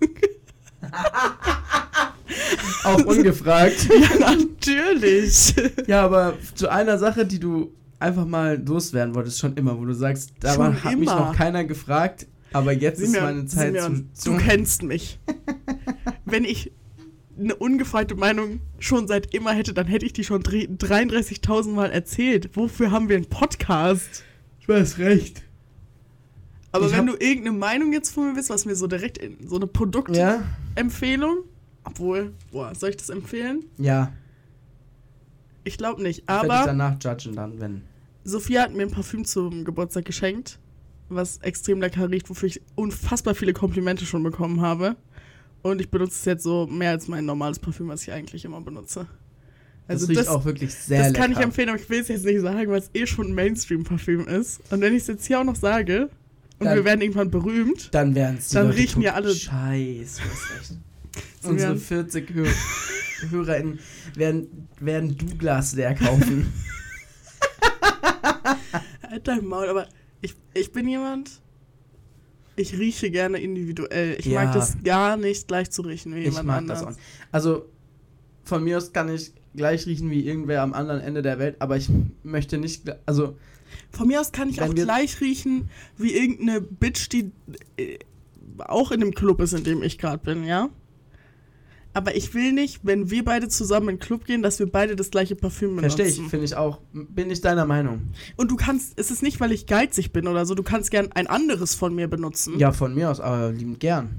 [2.85, 3.89] auch ungefragt?
[4.01, 5.55] ja, natürlich.
[5.87, 9.95] ja, aber zu einer Sache, die du einfach mal loswerden wolltest, schon immer, wo du
[9.95, 14.31] sagst, da hat mich noch keiner gefragt, aber jetzt ist Simeon, meine Zeit Simeon, zu,
[14.31, 15.19] du kennst mich.
[16.25, 16.73] Wenn ich
[17.39, 21.91] eine ungefragte Meinung schon seit immer hätte, dann hätte ich die schon dre- 33.000 Mal
[21.91, 22.51] erzählt.
[22.57, 24.23] Wofür haben wir einen Podcast?
[24.67, 25.43] Du hast recht.
[26.73, 29.37] Aber Ich wenn du irgendeine Meinung jetzt von mir willst, was mir so direkt in
[29.47, 31.43] so eine Produktempfehlung, Ja?
[31.85, 33.65] obwohl, boah, soll ich das empfehlen?
[33.79, 34.13] Ja.
[35.65, 37.83] Ich glaube nicht, Ich werde aber danach judgen dann, wenn.
[38.25, 40.59] Sophia hat mir ein Parfüm zum Geburtstag geschenkt,
[41.15, 44.97] was extrem lecker riecht, wofür ich unfassbar viele Komplimente schon bekommen habe.
[45.63, 48.61] Und ich benutze es jetzt so mehr als mein normales Parfüm, was ich eigentlich immer
[48.61, 49.07] benutze.
[49.89, 51.21] Also das riecht das, auch wirklich sehr das lecker.
[51.23, 53.35] kann ich empfehlen, aber ich will es jetzt nicht sagen, weil es eh schon ein
[53.35, 54.61] Mainstream-Parfüm ist.
[54.71, 56.09] Und wenn ich es jetzt hier auch noch sage
[56.59, 60.29] und Dann- wir werden irgendwann berühmt, Dann werden es Dann riechen ja alle- Scheiße, du
[60.31, 60.73] hast recht.
[61.45, 62.47] Unsere werden- 40 Hör
[63.31, 63.79] HörerInnen
[64.17, 66.53] werden, werden Douglas leer kaufen.
[69.09, 69.87] halt dein Maul, aber
[70.23, 71.31] ich, ich bin jemand,
[72.57, 74.17] ich rieche gerne individuell.
[74.19, 74.45] Ich Ja.
[74.45, 76.93] mag das gar nicht gleich zu riechen wie ich jemand auch.
[77.31, 77.67] Also,
[78.45, 81.77] von mir aus kann ich gleich riechen wie irgendwer am anderen Ende der Welt, aber
[81.77, 81.89] ich
[82.23, 83.37] möchte nicht, also,
[83.91, 87.31] Von mir aus kann ich auch gleich riechen wie irgendeine Bitch, die
[87.77, 87.99] äh,
[88.59, 90.69] auch in dem Club ist, in dem ich gerade bin, ja?
[91.95, 94.97] Aber ich will nicht, wenn wir beide zusammen in den Club gehen, dass wir beide
[94.97, 95.97] das gleiche Parfüm benutzen.
[95.97, 98.13] verstehe ich, finde ich auch, bin ich deiner Meinung.
[98.37, 101.13] Und du kannst, es ist nicht, weil ich geizig bin oder so, du kannst gern
[101.13, 102.59] ein anderes von mir benutzen.
[102.59, 104.11] Ja, von mir aus, aber liebend gern.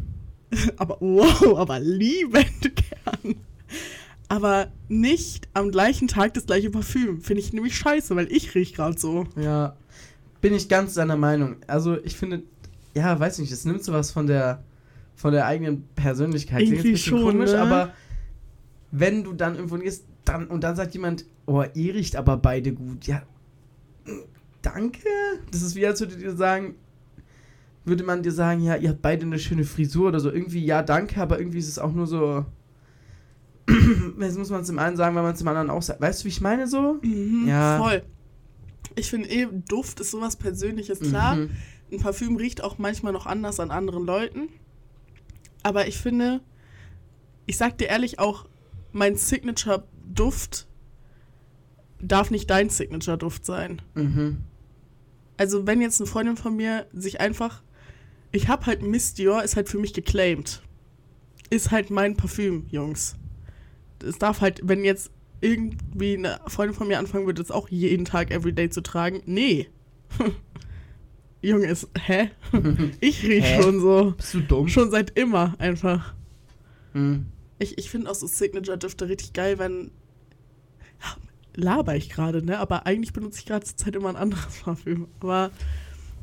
[0.77, 3.35] Aber wow, aber liebend gern.
[4.27, 7.21] Aber nicht am gleichen Tag das gleiche Parfüm.
[7.21, 9.25] Finde ich nämlich scheiße, weil ich riech gerade so.
[9.35, 9.75] Ja,
[10.41, 11.55] bin ich ganz deiner Meinung.
[11.65, 12.43] Also, ich finde,
[12.93, 14.63] ja, weiß nicht, es nimmt sowas von der,
[15.15, 16.61] von der eigenen Persönlichkeit.
[16.61, 17.59] Irgendwie jetzt ein bisschen schon, komisch, ne?
[17.61, 17.93] aber
[18.91, 22.73] wenn du dann irgendwo gehst, dann, und dann sagt jemand, oh, ihr riecht aber beide
[22.73, 23.05] gut.
[23.05, 23.23] Ja,
[24.61, 24.99] danke.
[25.51, 26.75] Das ist wie, als würde dir sagen,
[27.85, 30.31] würde man dir sagen, ja, ihr habt beide eine schöne Frisur oder so.
[30.31, 32.45] Irgendwie, ja, danke, aber irgendwie ist es auch nur so.
[34.19, 36.01] Jetzt muss man es dem einen sagen, weil man es dem anderen auch sagt.
[36.01, 36.99] Weißt du, wie ich meine so?
[37.01, 37.77] Mhm, Ja.
[37.77, 38.03] Voll.
[38.95, 40.99] Ich finde eh, Duft ist sowas Persönliches.
[40.99, 41.49] Klar, Mhm.
[41.91, 44.49] ein Parfüm riecht auch manchmal noch anders an anderen Leuten.
[45.63, 46.41] Aber ich finde,
[47.45, 48.45] ich sag dir ehrlich auch,
[48.91, 50.67] mein Signature-Duft
[51.99, 53.81] darf nicht dein Signature-Duft sein.
[53.95, 54.43] Mhm.
[55.37, 57.63] Also wenn jetzt eine Freundin von mir sich einfach,
[58.31, 60.61] ich hab halt Miss Dior, ist halt für mich geclaimed.
[61.49, 63.15] Ist halt mein Parfüm, Jungs.
[64.05, 68.05] Es darf halt, wenn jetzt irgendwie eine Freundin von mir anfangen würde, das auch jeden
[68.05, 69.67] Tag, everyday zu tragen, nee.
[71.43, 72.31] Junge, ist, hä?
[73.01, 73.61] Ich riech Hä?
[73.61, 74.13] schon so.
[74.15, 74.69] Bist du dumm?
[74.69, 76.13] Schon seit immer einfach.
[76.93, 77.25] Mhm.
[77.59, 79.91] Ich, ich finde auch so Signature-Düfte richtig geil, wenn.
[81.01, 81.17] Ja,
[81.55, 82.59] laber ich gerade, ne?
[82.59, 85.07] Aber eigentlich benutze ich gerade zur Zeit immer ein anderes Parfüm.
[85.19, 85.51] Aber.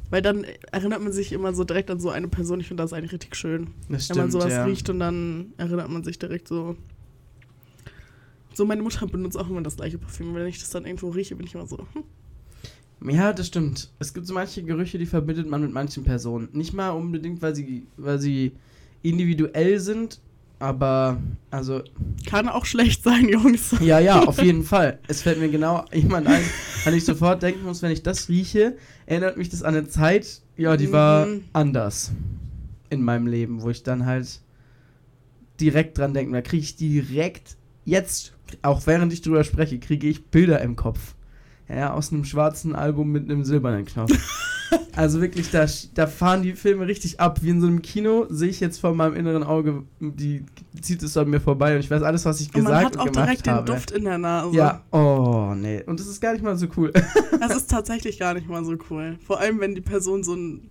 [0.09, 2.59] Weil dann erinnert man sich immer so direkt an so eine Person.
[2.59, 3.75] Ich finde das eigentlich richtig schön.
[3.91, 4.65] Das wenn man stimmt, sowas ja.
[4.65, 6.77] riecht und dann erinnert man sich direkt so.
[8.55, 10.35] So, meine Mutter benutzt auch immer das gleiche Parfüm.
[10.35, 11.87] Wenn ich das dann irgendwo rieche, bin ich immer so.
[11.93, 12.05] Hm.
[13.03, 13.91] Ja, das stimmt.
[13.99, 16.49] Es gibt so manche Gerüche, die verbindet man mit manchen Personen.
[16.53, 18.53] Nicht mal unbedingt, weil sie, weil sie
[19.03, 20.21] individuell sind,
[20.59, 21.19] aber
[21.51, 21.81] also
[22.27, 23.75] Kann auch schlecht sein, Jungs.
[23.81, 24.99] ja, ja, auf jeden Fall.
[25.09, 26.43] Es fällt mir genau jemand ein,
[26.85, 30.43] an ich sofort denken muss, wenn ich das rieche, erinnert mich das an eine Zeit,
[30.59, 31.45] ja, die war Mhm.
[31.55, 32.13] anders
[32.91, 34.41] in meinem Leben, wo ich dann halt
[35.61, 36.33] direkt dran denke.
[36.33, 41.15] Da kriege ich direkt jetzt, auch während ich drüber spreche, kriege ich Bilder im Kopf.
[41.75, 44.11] Ja, aus einem schwarzen Album mit einem silbernen Knopf.
[44.97, 47.43] also wirklich, da, da fahren die Filme richtig ab.
[47.43, 50.45] Wie in so einem Kino sehe ich jetzt vor meinem inneren Auge, die
[50.81, 53.09] zieht es an mir vorbei und ich weiß alles, was ich Und man gesagt hat
[53.09, 53.65] auch direkt habe.
[53.65, 54.57] den Duft in der Nase.
[54.57, 55.83] Ja, oh nee.
[55.85, 56.93] Und das ist gar nicht mal so cool.
[57.41, 59.19] Das ist tatsächlich gar nicht mal so cool.
[59.27, 60.69] Vor allem, wenn die Person so einen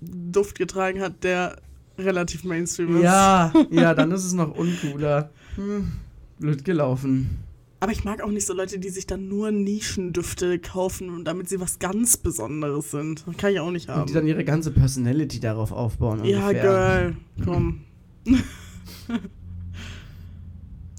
[0.00, 1.56] Duft getragen hat, der
[1.98, 3.02] relativ Mainstream ist.
[3.02, 5.30] ja, ja, dann ist es noch uncooler.
[5.56, 5.92] Hm,
[6.38, 7.38] blöd gelaufen.
[7.82, 11.58] Aber ich mag auch nicht so Leute, die sich dann nur Nischendüfte kaufen, damit sie
[11.58, 13.26] was ganz Besonderes sind.
[13.26, 14.02] Das kann ich auch nicht haben.
[14.02, 16.24] Und die dann ihre ganze Personality darauf aufbauen.
[16.24, 16.62] ja, ungefähr.
[16.62, 17.80] Girl, komm.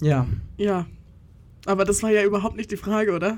[0.01, 0.85] Ja, Ja.
[1.65, 3.37] Aber das war ja überhaupt nicht die Frage, oder?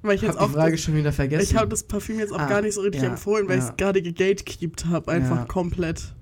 [0.00, 1.42] Weil ich ich jetzt auch die Frage das, schon wieder vergessen.
[1.42, 3.64] ich habe das Parfüm jetzt auch Ah, gar nicht so richtig ja, empfohlen, weil ich
[3.64, 3.70] ja.
[3.70, 5.44] es gerade gegatekeept habe, einfach Ja.
[5.44, 6.14] komplett.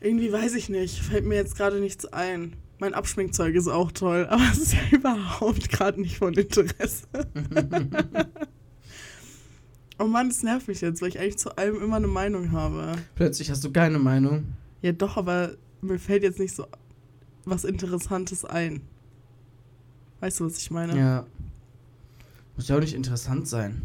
[0.00, 2.54] Irgendwie weiß ich nicht, fällt mir jetzt gerade nichts ein.
[2.82, 7.06] Mein Abschminkzeug ist auch toll, aber es ist ja überhaupt gerade nicht von Interesse.
[10.00, 12.96] oh Mann, das nervt mich jetzt, weil ich eigentlich zu allem immer eine Meinung habe.
[13.14, 14.54] Plötzlich hast du keine Meinung.
[14.80, 16.66] Ja, doch, aber mir fällt jetzt nicht so
[17.44, 18.80] was Interessantes ein.
[20.18, 20.98] Weißt du, was ich meine?
[20.98, 21.26] Ja.
[22.56, 23.82] Muss ja auch nicht interessant sein.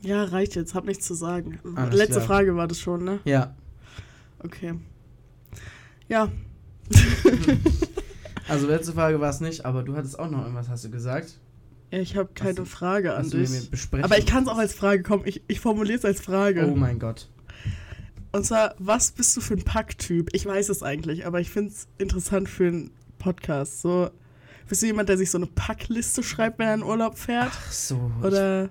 [0.00, 1.60] Ja, reicht jetzt, hab nichts zu sagen.
[1.76, 2.26] Alles Letzte klar.
[2.26, 3.20] Frage war das schon, ne?
[3.24, 3.54] Ja.
[4.40, 4.74] Okay.
[6.08, 6.32] Ja,
[8.48, 11.38] Also letzte Frage war es nicht, aber du hattest auch noch irgendwas, hast du gesagt?
[11.90, 13.70] ja ich habe keine Was- Frage an dich.
[14.02, 15.22] Aber ich kann es auch als Frage kommen.
[15.26, 16.66] Ich, ich formuliere es als Frage.
[16.66, 17.28] Oh mein Gott.
[18.32, 20.28] Und zwar, was bist du für ein Packtyp?
[20.32, 23.80] Ich weiß es eigentlich, aber ich finde es interessant für einen Podcast.
[23.80, 24.10] So,
[24.68, 27.52] bist du jemand, der sich so eine Packliste schreibt, wenn er in Urlaub fährt?
[27.52, 28.10] Ach so.
[28.22, 28.70] Oder.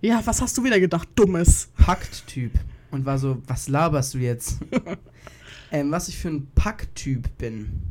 [0.00, 1.08] Ja, was hast du wieder gedacht?
[1.14, 1.68] Dummes.
[1.76, 2.50] Pakt-Typ.
[2.90, 4.58] Und war so, was laberst du jetzt?
[5.70, 7.82] ähm, was ich für ein Pakt-Typ bin.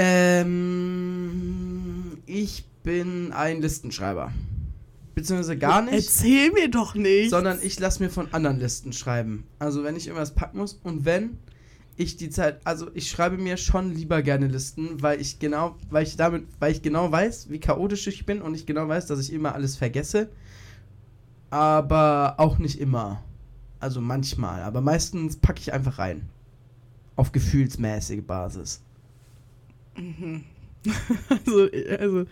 [0.00, 1.88] Ähm,
[2.24, 4.30] ich bin ein Listenschreiber.
[5.16, 5.94] Beziehungsweise gar nicht.
[5.94, 7.30] Erzähl mir doch nicht.
[7.30, 9.42] sondern ich lasse mir von anderen Listen schreiben.
[9.58, 11.38] Also wenn ich irgendwas packen muss und wenn
[11.96, 16.04] ich die Zeit, also ich schreibe mir schon lieber gerne Listen, weil ich genau, weil
[16.04, 19.18] ich damit, weil ich genau weiß, wie chaotisch ich bin und ich genau weiß, dass
[19.18, 20.28] ich immer alles vergesse.
[21.50, 23.24] Aber auch nicht immer.
[23.80, 24.62] Also manchmal.
[24.62, 26.28] Aber meistens packe ich einfach rein.
[27.16, 28.80] Auf gefühlsmäßige Basis.
[31.28, 32.24] Also, also,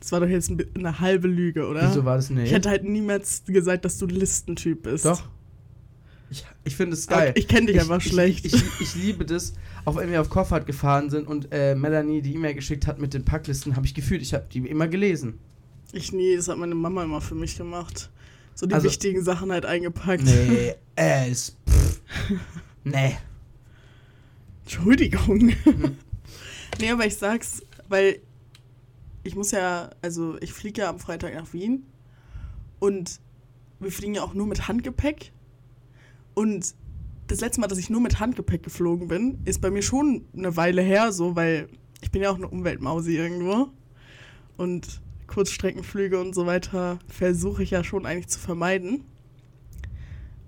[0.00, 1.88] das war doch jetzt eine halbe Lüge, oder?
[1.88, 2.46] Wieso war das nicht?
[2.46, 5.04] Ich hätte halt niemals gesagt, dass du Listentyp bist.
[5.04, 5.22] Doch.
[6.30, 7.30] Ich, ich finde es geil.
[7.30, 8.46] Okay, ich kenne dich ich, einfach ich, schlecht.
[8.46, 9.52] Ich, ich, liebe das,
[9.84, 13.14] auch wenn wir auf Koffert gefahren sind und äh, Melanie die E-Mail geschickt hat mit
[13.14, 15.38] den Packlisten, habe ich gefühlt, ich habe die immer gelesen.
[15.92, 18.10] Ich nie, das hat meine Mama immer für mich gemacht.
[18.54, 20.22] So die Also- wichtigen Sachen halt eingepackt.
[20.24, 21.56] Nee, es.
[21.68, 22.00] Pff,
[22.84, 23.16] nee.
[24.64, 25.52] Entschuldigung.
[26.78, 28.20] Nee, aber ich sag's, weil
[29.22, 31.84] ich muss ja, also ich fliege ja am Freitag nach Wien
[32.78, 33.20] und
[33.78, 35.32] wir fliegen ja auch nur mit Handgepäck.
[36.34, 36.74] Und
[37.26, 40.56] das letzte Mal, dass ich nur mit Handgepäck geflogen bin, ist bei mir schon eine
[40.56, 41.68] Weile her, so, weil
[42.00, 43.68] ich bin ja auch eine Umweltmausi irgendwo.
[44.56, 49.04] Und Kurzstreckenflüge und so weiter versuche ich ja schon eigentlich zu vermeiden.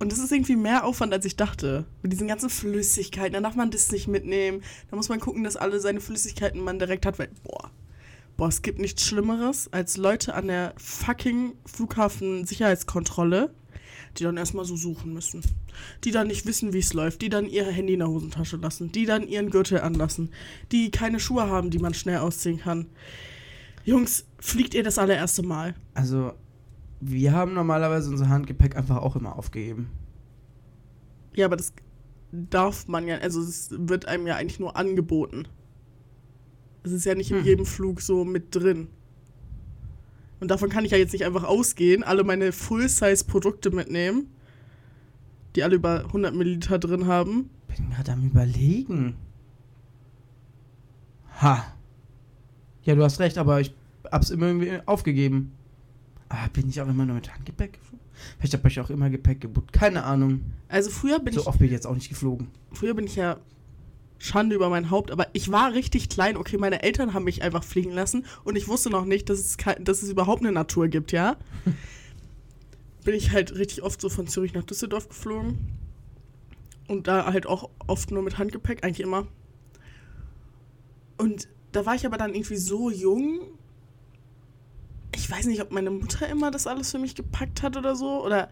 [0.02, 1.84] Und das ist irgendwie mehr Aufwand, als ich dachte.
[2.02, 4.60] Mit diesen ganzen Flüssigkeiten, dann darf man das nicht mitnehmen.
[4.90, 7.70] Da muss man gucken, dass alle seine Flüssigkeiten man direkt hat, weil, boah,
[8.36, 13.54] boah, es gibt nichts Schlimmeres als Leute an der fucking Flughafen-Sicherheitskontrolle,
[14.18, 15.40] die dann erstmal so suchen müssen.
[16.02, 18.90] Die dann nicht wissen, wie es läuft, die dann ihr Handy in der Hosentasche lassen,
[18.90, 20.32] die dann ihren Gürtel anlassen,
[20.72, 22.86] die keine Schuhe haben, die man schnell ausziehen kann.
[23.84, 25.76] Jungs, fliegt ihr das allererste Mal?
[25.94, 26.32] Also,
[27.04, 29.90] wir haben normalerweise unser Handgepäck einfach auch immer aufgegeben.
[31.34, 31.72] Ja, aber das
[32.30, 35.48] darf man ja, also es wird einem ja eigentlich nur angeboten.
[36.84, 37.44] Es ist ja nicht in Hm.
[37.44, 38.88] jedem Flug so mit drin.
[40.40, 44.28] Und davon kann ich ja jetzt nicht einfach ausgehen, alle meine Full-Size-Produkte mitnehmen,
[45.56, 47.50] die alle über 100 Milliliter drin haben.
[47.68, 49.16] Bin gerade am Überlegen.
[51.40, 51.64] Ha.
[52.84, 53.74] Ja, du hast recht, aber ich
[54.10, 55.52] hab's immer irgendwie aufgegeben.
[56.32, 58.00] Aber bin ich auch immer nur mit Handgepäck geflogen?
[58.38, 59.70] Vielleicht habe ich auch immer Gepäck gebucht.
[59.72, 60.40] Keine Ahnung.
[60.68, 62.48] Also früher bin, So ich, oft bin ich jetzt auch nicht geflogen.
[62.72, 63.36] früher bin ich ja
[64.18, 66.38] Schande über mein Haupt, aber ich war richtig klein.
[66.38, 69.56] Okay, meine Eltern haben mich einfach fliegen lassen und ich wusste noch nicht, dass es,
[69.80, 71.36] dass es überhaupt eine Natur gibt, ja?
[73.04, 75.58] bin ich halt richtig oft so von Zürich nach Düsseldorf geflogen.
[76.88, 79.26] Und da halt auch oft nur mit Handgepäck, eigentlich immer.
[81.18, 83.40] Und da war ich aber dann irgendwie so jung,
[85.30, 88.24] weiß nicht, ob meine Mutter immer das alles für mich gepackt hat oder so.
[88.24, 88.50] Oder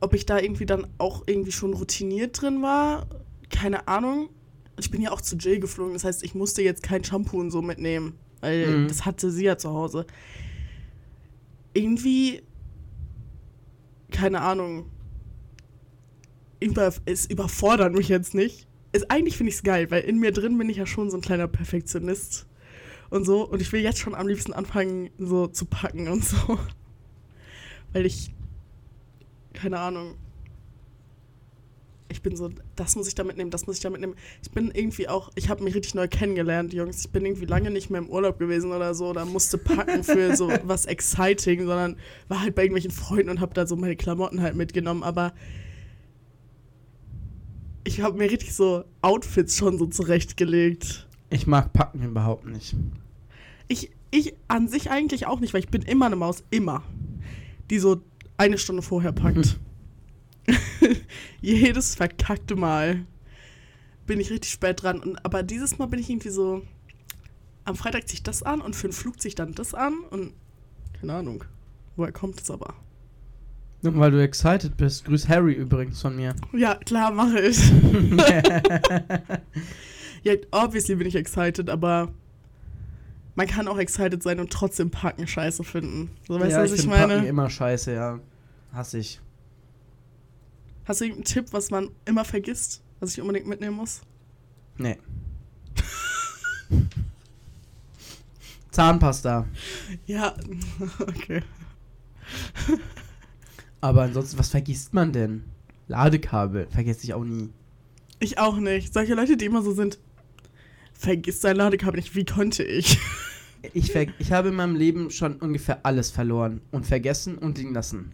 [0.00, 3.06] ob ich da irgendwie dann auch irgendwie schon routiniert drin war.
[3.50, 4.28] Keine Ahnung.
[4.78, 7.50] Ich bin ja auch zu Jill geflogen, das heißt, ich musste jetzt kein Shampoo und
[7.50, 8.88] so mitnehmen, weil Mhm.
[8.88, 10.06] das hatte sie ja zu Hause.
[11.74, 12.42] Irgendwie,
[14.10, 14.86] keine Ahnung,
[16.60, 18.66] über, es überfordert mich jetzt nicht.
[18.92, 21.16] Es, eigentlich finde ich es geil, weil in mir drin bin ich ja schon so
[21.18, 22.46] ein kleiner Perfektionist
[23.12, 23.46] und so.
[23.46, 26.36] Und ich will jetzt schon am liebsten anfangen, so zu packen und so.
[27.92, 28.32] Weil ich,
[29.52, 30.14] keine Ahnung,
[32.08, 34.14] ich bin so, das muss ich da mitnehmen, das muss ich da mitnehmen.
[34.42, 37.04] Ich bin irgendwie auch, ich habe mich richtig neu kennengelernt, Jungs.
[37.04, 40.34] Ich bin irgendwie lange nicht mehr im Urlaub gewesen oder so, oder musste packen für
[40.34, 41.96] so was exciting, sondern
[42.28, 45.02] war halt bei irgendwelchen Freunden und habe da so meine Klamotten halt mitgenommen.
[45.02, 45.34] Aber
[47.84, 51.08] ich habe mir richtig so Outfits schon so zurechtgelegt.
[51.28, 52.74] Ich mag Packen überhaupt nicht.
[53.68, 56.82] Ich, ich an sich eigentlich auch nicht, weil ich bin immer eine Maus, immer,
[57.70, 58.02] die so
[58.36, 59.58] eine Stunde vorher packt.
[61.40, 63.06] Jedes verkackte Mal
[64.06, 65.00] bin ich richtig spät dran.
[65.00, 66.62] Und, aber dieses Mal bin ich irgendwie so,
[67.64, 69.94] am Freitag ziehe ich das an und für den Flug ziehe ich dann das an
[70.10, 70.32] und
[71.00, 71.44] keine Ahnung.
[71.96, 72.74] Woher kommt es aber?
[73.82, 75.04] Weil du excited bist.
[75.04, 76.36] Grüß Harry übrigens von mir.
[76.52, 77.58] Ja, klar, mache ich.
[80.22, 82.14] ja, obviously bin ich excited, aber
[83.34, 86.10] man kann auch excited sein und trotzdem packen scheiße finden.
[86.26, 87.26] So, weißt ja, du, was ich ich, meine?
[87.26, 88.20] immer scheiße, ja.
[88.72, 89.20] Hasse ich.
[90.84, 94.02] Hast du irgendeinen Tipp, was man immer vergisst, was ich unbedingt mitnehmen muss?
[94.76, 94.98] Nee.
[98.70, 99.46] Zahnpasta.
[100.06, 100.34] Ja,
[101.00, 101.42] okay.
[103.80, 105.44] Aber ansonsten, was vergisst man denn?
[105.88, 107.50] Ladekabel, vergesse ich auch nie.
[108.18, 108.94] Ich auch nicht.
[108.94, 109.98] Solche Leute, die immer so sind,
[111.02, 112.98] vergiss dein Ladekabel nicht, wie konnte ich?
[113.74, 118.10] Ich, ich habe in meinem Leben schon ungefähr alles verloren und vergessen und liegen lassen.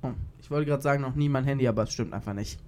[0.00, 2.58] Oh, ich wollte gerade sagen, noch nie mein Handy, aber es stimmt einfach nicht.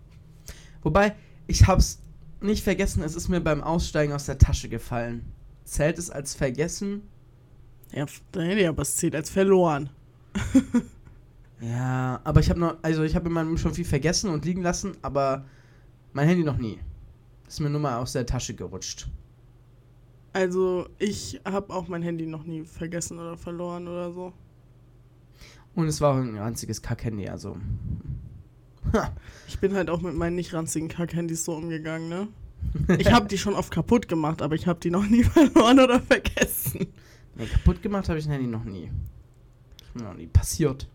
[0.82, 1.14] Wobei,
[1.46, 2.00] ich hab's
[2.42, 5.32] nicht vergessen, es ist mir beim Aussteigen aus der Tasche gefallen.
[5.64, 7.04] Zählt es als vergessen?
[7.90, 9.88] Ja, dein Handy, aber es zählt als verloren.
[11.60, 14.44] Ja, aber ich habe noch, also ich habe in meinem Leben schon viel vergessen und
[14.44, 15.46] liegen lassen, aber
[16.12, 16.78] mein Handy noch nie.
[17.48, 19.08] Ist mir nur mal aus der Tasche gerutscht.
[20.34, 24.32] Also, ich habe auch mein Handy noch nie vergessen oder verloren oder so.
[25.76, 27.56] Und es war auch ein einziges Kack-Handy, also.
[29.46, 32.28] Ich bin halt auch mit meinen nicht ranzigen Kack-Handys so umgegangen, ne?
[32.98, 36.00] Ich habe die schon oft kaputt gemacht, aber ich habe die noch nie verloren oder
[36.00, 36.88] vergessen.
[37.36, 38.90] Nee, kaputt gemacht habe ich ein Handy noch nie.
[39.82, 40.88] Ist mir noch nie passiert.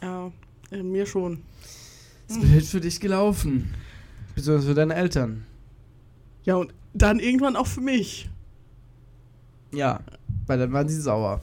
[0.00, 0.30] Ja,
[0.70, 1.42] äh, mir schon.
[2.28, 3.74] Es wird für dich gelaufen.
[4.36, 5.44] Besonders für deine Eltern.
[6.44, 8.28] Ja, und dann irgendwann auch für mich.
[9.72, 10.00] Ja,
[10.46, 11.40] weil dann waren sie sauer.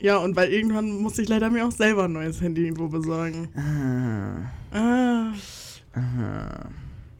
[0.00, 3.48] Ja, und weil irgendwann musste ich leider mir auch selber ein neues Handy irgendwo besorgen.
[3.54, 5.32] Ah, Ah.
[5.94, 6.68] aha.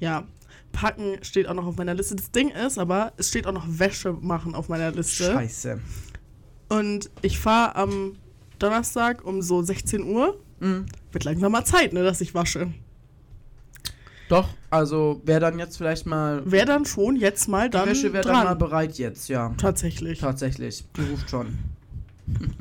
[0.00, 0.24] Ja,
[0.72, 2.16] packen steht auch noch auf meiner Liste.
[2.16, 5.24] Das Ding ist aber, es steht auch noch Wäsche machen auf meiner Liste.
[5.32, 5.80] Scheiße.
[6.70, 8.16] Und ich fahre am
[8.58, 10.40] Donnerstag um so 16 Uhr.
[10.60, 10.86] Mhm.
[11.12, 12.72] Wird langsam mal Zeit, ne, dass ich wasche.
[14.32, 16.40] Doch, also wäre dann jetzt vielleicht mal.
[16.46, 19.52] Wer dann schon jetzt mal Die dann Wäsche wäre dann mal bereit jetzt, ja.
[19.58, 20.20] Tatsächlich.
[20.20, 20.84] Tatsächlich.
[20.96, 21.58] Die ruft schon.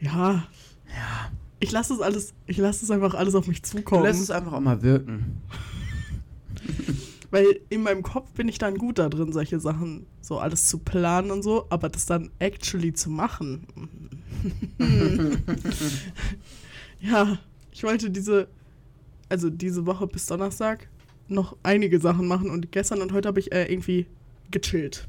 [0.00, 0.44] Ja.
[0.86, 1.32] Ja.
[1.60, 4.02] Ich lasse es alles, ich lasse es einfach alles auf mich Du zukommen.
[4.04, 5.40] lässt es einfach auch mal wirken.
[7.30, 10.78] Weil in meinem Kopf bin ich dann gut da drin, solche Sachen so alles zu
[10.78, 13.66] planen und so, aber das dann actually zu machen.
[17.00, 17.38] ja,
[17.72, 18.46] ich wollte diese,
[19.34, 20.86] also diese Woche bis Donnerstag
[21.26, 24.06] noch einige Sachen machen und gestern und heute habe ich äh, irgendwie
[24.52, 25.08] gechillt.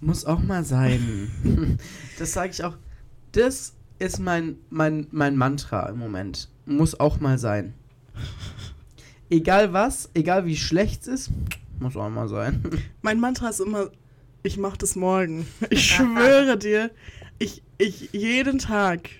[0.00, 1.30] Muss auch mal sein.
[2.18, 2.76] das sage ich auch.
[3.30, 6.48] Das ist mein, mein, mein Mantra im Moment.
[6.66, 7.72] Muss auch mal sein.
[9.30, 11.30] Egal was, egal wie schlecht es ist,
[11.78, 12.64] muss auch mal sein.
[13.02, 13.90] Mein Mantra ist immer,
[14.42, 15.46] ich mach das morgen.
[15.70, 16.90] Ich schwöre dir,
[17.38, 19.10] ich, ich jeden Tag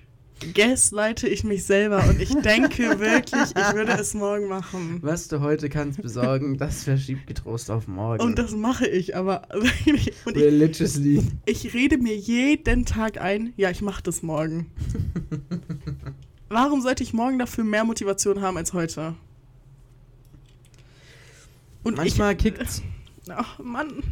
[0.55, 4.99] gaslighte ich mich selber und ich denke wirklich, ich würde es morgen machen.
[5.03, 8.23] Was du heute kannst besorgen, das verschiebt getrost auf morgen.
[8.23, 9.49] Und das mache ich, aber.
[9.55, 11.23] Und ich, Religiously.
[11.47, 14.71] ich rede mir jeden Tag ein, ja, ich mache das morgen.
[16.49, 19.15] Warum sollte ich morgen dafür mehr Motivation haben als heute?
[21.83, 22.83] Und Manchmal kickt's.
[23.27, 23.33] ich.
[23.33, 24.03] Ach, Mann.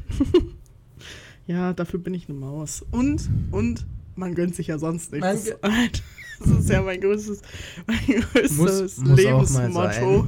[1.47, 2.85] ja, dafür bin ich eine Maus.
[2.91, 5.53] Und, und, man gönnt sich ja sonst nichts.
[5.63, 5.91] Man
[6.39, 7.43] Das, ist ja mein größtes,
[7.87, 10.27] mein größtes muss mal Lebensmotto.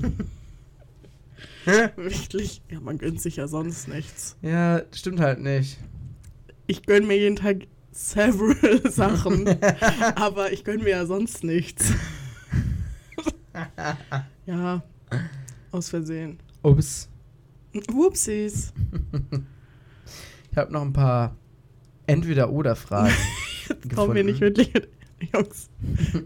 [1.96, 4.36] Wirklich, ja, man gönnt sich ja sonst nichts.
[4.40, 5.78] Ja, stimmt halt nicht.
[6.66, 9.46] ich gönne mir jeden Tag several Sachen.
[10.14, 11.92] aber ich gönne mir ja sonst nichts.
[14.46, 14.82] ja,
[15.72, 16.38] aus Versehen.
[16.62, 17.08] Ups.
[17.92, 18.72] Whoopsies.
[20.50, 21.36] Ich habe noch ein paar
[22.06, 23.14] Entweder-Oder-Fragen.
[23.94, 24.72] Kommen wir nicht wirklich.
[25.32, 25.68] Jungs,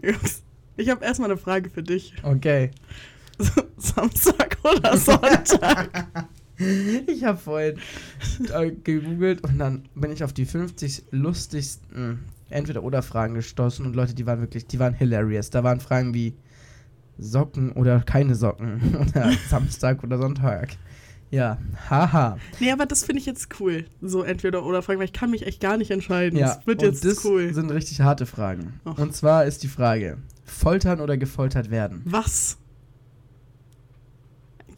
[0.01, 0.43] Jungs,
[0.77, 2.13] ich habe erstmal eine Frage für dich.
[2.23, 2.71] Okay.
[3.77, 6.07] Samstag oder Sonntag?
[7.07, 7.79] Ich habe vorhin
[8.53, 12.19] äh, gegoogelt und dann bin ich auf die 50 lustigsten
[12.49, 15.49] Entweder-Oder-Fragen gestoßen und Leute, die waren wirklich, die waren hilarious.
[15.49, 16.35] Da waren Fragen wie
[17.17, 20.77] Socken oder keine Socken oder Samstag oder Sonntag.
[21.33, 21.57] Ja,
[21.89, 22.37] haha.
[22.59, 23.85] Nee, aber das finde ich jetzt cool.
[24.01, 26.37] So entweder oder Fragen, weil ich kann mich echt gar nicht entscheiden.
[26.37, 27.51] Ja, das wird und jetzt das cool.
[27.51, 28.79] sind richtig harte Fragen.
[28.85, 28.99] Ach.
[28.99, 32.03] Und zwar ist die Frage: Foltern oder gefoltert werden?
[32.05, 32.57] Was?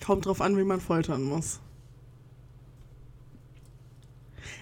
[0.06, 1.60] Kommt drauf an, wie man foltern muss.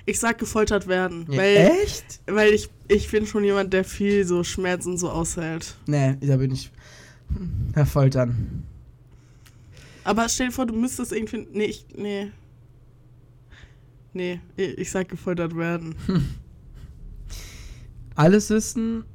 [0.08, 2.22] Ich sag gefoltert werden, Ja, weil, Echt?
[2.26, 5.76] weil ich, ich bin schon jemand, der viel so Schmerz und so aushält.
[5.86, 6.72] Nee, da bin ich.
[7.76, 8.64] Herr Foltern.
[10.04, 11.48] Aber stell dir vor, du müsstest irgendwie.
[11.52, 11.86] Nee, ich.
[11.96, 12.32] Nee.
[14.14, 15.96] Nee, ich sag gefoltert werden.
[18.16, 19.06] Alles wissen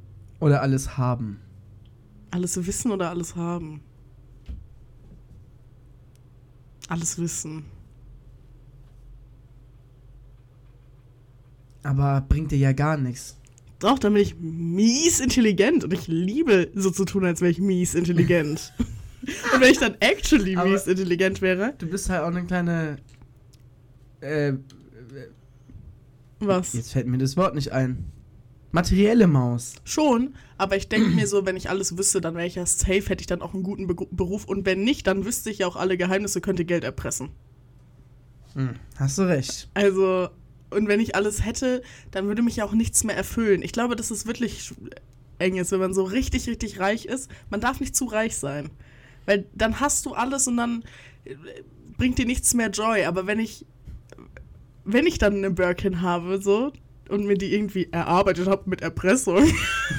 [0.41, 1.39] oder alles haben?
[2.33, 3.81] Alles wissen oder alles haben?
[6.89, 7.65] Alles wissen.
[11.85, 13.37] Aber bringt dir ja gar nichts.
[13.79, 17.61] Doch, dann bin ich mies intelligent und ich liebe so zu tun, als wäre ich
[17.61, 18.73] mies intelligent.
[19.55, 22.97] und wenn ich dann actually Aber- mies intelligent wäre, Du bist halt auch eine kleine.
[24.21, 24.55] Äh,
[26.41, 26.73] was?
[26.73, 28.05] jetzt fällt mir das Wort nicht ein.
[28.71, 29.75] Materielle Maus.
[29.85, 33.01] Schon, aber ich denke mir so, wenn ich alles wüsste, dann wäre ich ja safe,
[33.09, 35.67] hätte ich dann auch einen guten Be Beruf und wenn nicht, dann wüsste ich ja
[35.67, 37.31] auch alle Geheimnisse, könnte Geld erpressen.
[38.55, 39.71] Hm, hast du recht.
[39.73, 40.29] Also,
[40.71, 43.63] und wenn ich alles hätte, dann würde mich ja auch nichts mehr erfüllen.
[43.63, 44.71] Ich glaube, dass es wirklich
[45.39, 47.31] eng ist, wenn man so richtig, richtig reich ist.
[47.49, 48.69] Man darf nicht zu reich sein.
[49.29, 50.83] Weil dann hast du alles und dann
[51.25, 51.35] äh,
[51.99, 53.05] bringt dir nichts mehr Joy.
[53.05, 53.67] Aber wenn ich,
[54.85, 56.73] wenn ich dann eine Birkin habe, so,
[57.11, 59.47] und mir die irgendwie erarbeitet habe mit Erpressung,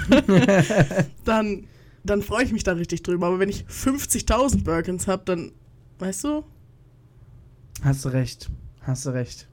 [1.25, 1.67] dann,
[2.03, 3.27] dann freue ich mich da richtig drüber.
[3.27, 5.51] Aber wenn ich 50.000 Birkins habe, dann,
[5.99, 6.43] weißt du,
[7.83, 8.49] Hast du recht.
[8.81, 9.47] Hast du recht.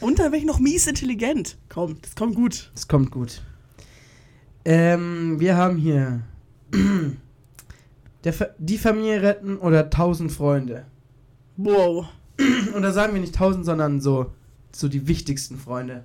[0.00, 1.56] Und dann wäre ich noch mies intelligent.
[1.68, 2.72] Komm, das kommt gut.
[2.74, 3.42] Es kommt gut.
[4.64, 6.24] Ähm, wir haben hier
[8.24, 10.86] der die Familie retten oder tausend Freunde.
[11.56, 12.06] Wow.
[12.74, 14.32] Und da sagen wir nicht tausend, sondern so,
[14.72, 16.04] so die wichtigsten Freunde.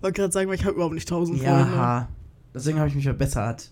[0.00, 1.72] Wollte gerade sagen, weil ich habe überhaupt nicht tausend Freunde.
[1.72, 2.08] Ja.
[2.54, 3.70] Deswegen habe ich mich verbessert.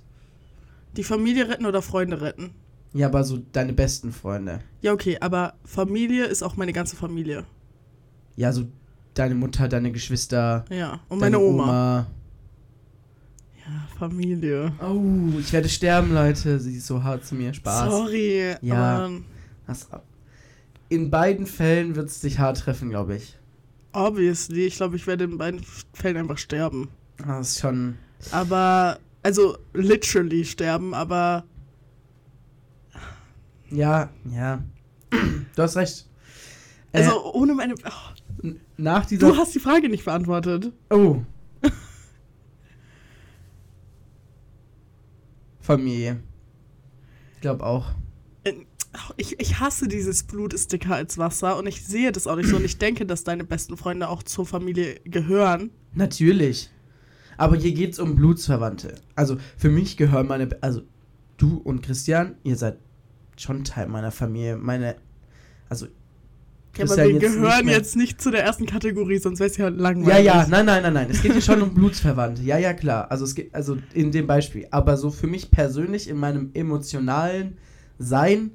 [0.97, 2.51] Die Familie retten oder Freunde retten?
[2.93, 4.61] Ja, aber so deine besten Freunde.
[4.81, 7.45] Ja, okay, aber Familie ist auch meine ganze Familie.
[8.37, 8.65] Ja, so
[9.15, 10.65] deine Mutter, deine Geschwister.
[10.71, 11.67] Ja, und deine meine Oma.
[11.67, 12.07] Ja,
[13.99, 14.73] Familie.
[14.81, 16.59] Oh, ich werde sterben, Leute.
[16.61, 17.53] Sie ist so hart zu mir.
[17.55, 17.91] Spaß.
[17.91, 19.11] Sorry, Ja.
[19.67, 20.05] Hass ab.
[20.89, 23.37] In beiden Fällen wird es dich hart treffen, glaube ich.
[23.93, 25.61] obviously, ich glaube, ich werde in beiden
[25.95, 26.89] Fällen einfach sterben.
[27.19, 27.97] Das ist schon.
[28.31, 31.45] Aber, also literally sterben, aber
[33.71, 34.63] Ja, ja.
[35.11, 36.07] Du hast recht.
[36.93, 37.75] Äh, also ohne meine.
[37.85, 39.29] Oh, nach dieser.
[39.29, 40.73] du hast die Frage nicht beantwortet.
[40.91, 41.23] Oh.
[45.67, 46.21] Familie.
[47.35, 47.93] Ich glaube auch.
[49.17, 52.49] Ich, ich hasse dieses Blut ist dicker als Wasser und ich sehe das auch nicht
[52.49, 55.71] so und ich denke, dass deine besten Freunde auch zur Familie gehören.
[55.93, 56.71] Natürlich.
[57.37, 58.95] Aber hier geht es um Blutsverwandte.
[59.15, 60.49] Also für mich gehören meine.
[60.63, 60.83] Also
[61.37, 62.79] du und Christian, ihr seid
[63.37, 64.57] schon Teil meiner Familie.
[64.57, 64.97] Meine.
[65.69, 65.89] Also.
[66.79, 69.57] Ja, aber wir nicht gehören mehr- jetzt nicht zu der ersten Kategorie, sonst wäre es
[69.57, 70.25] ja Ja, langweilig.
[70.27, 71.07] ja, nein, nein, nein, nein.
[71.11, 72.43] Es geht hier schon um Blutsverwandte.
[72.43, 73.11] Ja, ja, klar.
[73.11, 74.67] Also es geht, also in dem Beispiel.
[74.71, 77.57] Aber so für mich persönlich in meinem emotionalen
[77.99, 78.51] Sein,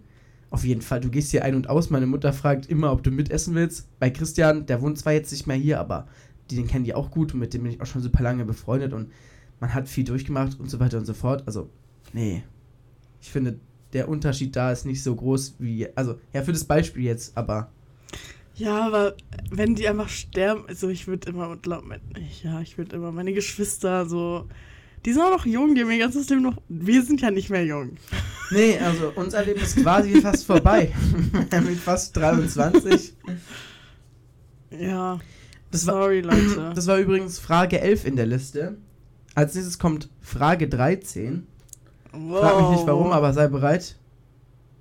[0.49, 0.99] auf jeden Fall.
[0.99, 1.89] Du gehst hier ein und aus.
[1.89, 3.87] Meine Mutter fragt immer, ob du mitessen willst.
[3.99, 6.07] Bei Christian, der wohnt zwar jetzt nicht mehr hier, aber
[6.49, 8.43] die, den kennen die auch gut und mit dem bin ich auch schon super lange
[8.45, 9.09] befreundet und
[9.61, 11.43] man hat viel durchgemacht und so weiter und so fort.
[11.45, 11.69] Also,
[12.13, 12.43] nee.
[13.21, 13.59] Ich finde,
[13.93, 15.87] der Unterschied da ist nicht so groß wie.
[15.95, 17.71] Also, ja, für das Beispiel jetzt, aber.
[18.55, 19.15] Ja, aber
[19.49, 21.99] wenn die einfach sterben, also ich würde immer, glaub, mir-
[22.43, 24.47] ja, ich würde immer meine Geschwister so,
[25.05, 27.49] die sind auch noch jung, die haben ihr ganzes Leben noch, wir sind ja nicht
[27.49, 27.97] mehr jung.
[28.51, 30.91] Nee, also unser Leben ist quasi fast vorbei.
[31.65, 33.15] Mit fast 23.
[34.77, 35.19] Ja,
[35.71, 36.71] Das war, sorry, Leute.
[36.75, 38.77] das war übrigens Frage 11 in der Liste.
[39.33, 41.47] Als nächstes kommt Frage 13.
[42.11, 43.95] Frag mich nicht warum, aber sei bereit.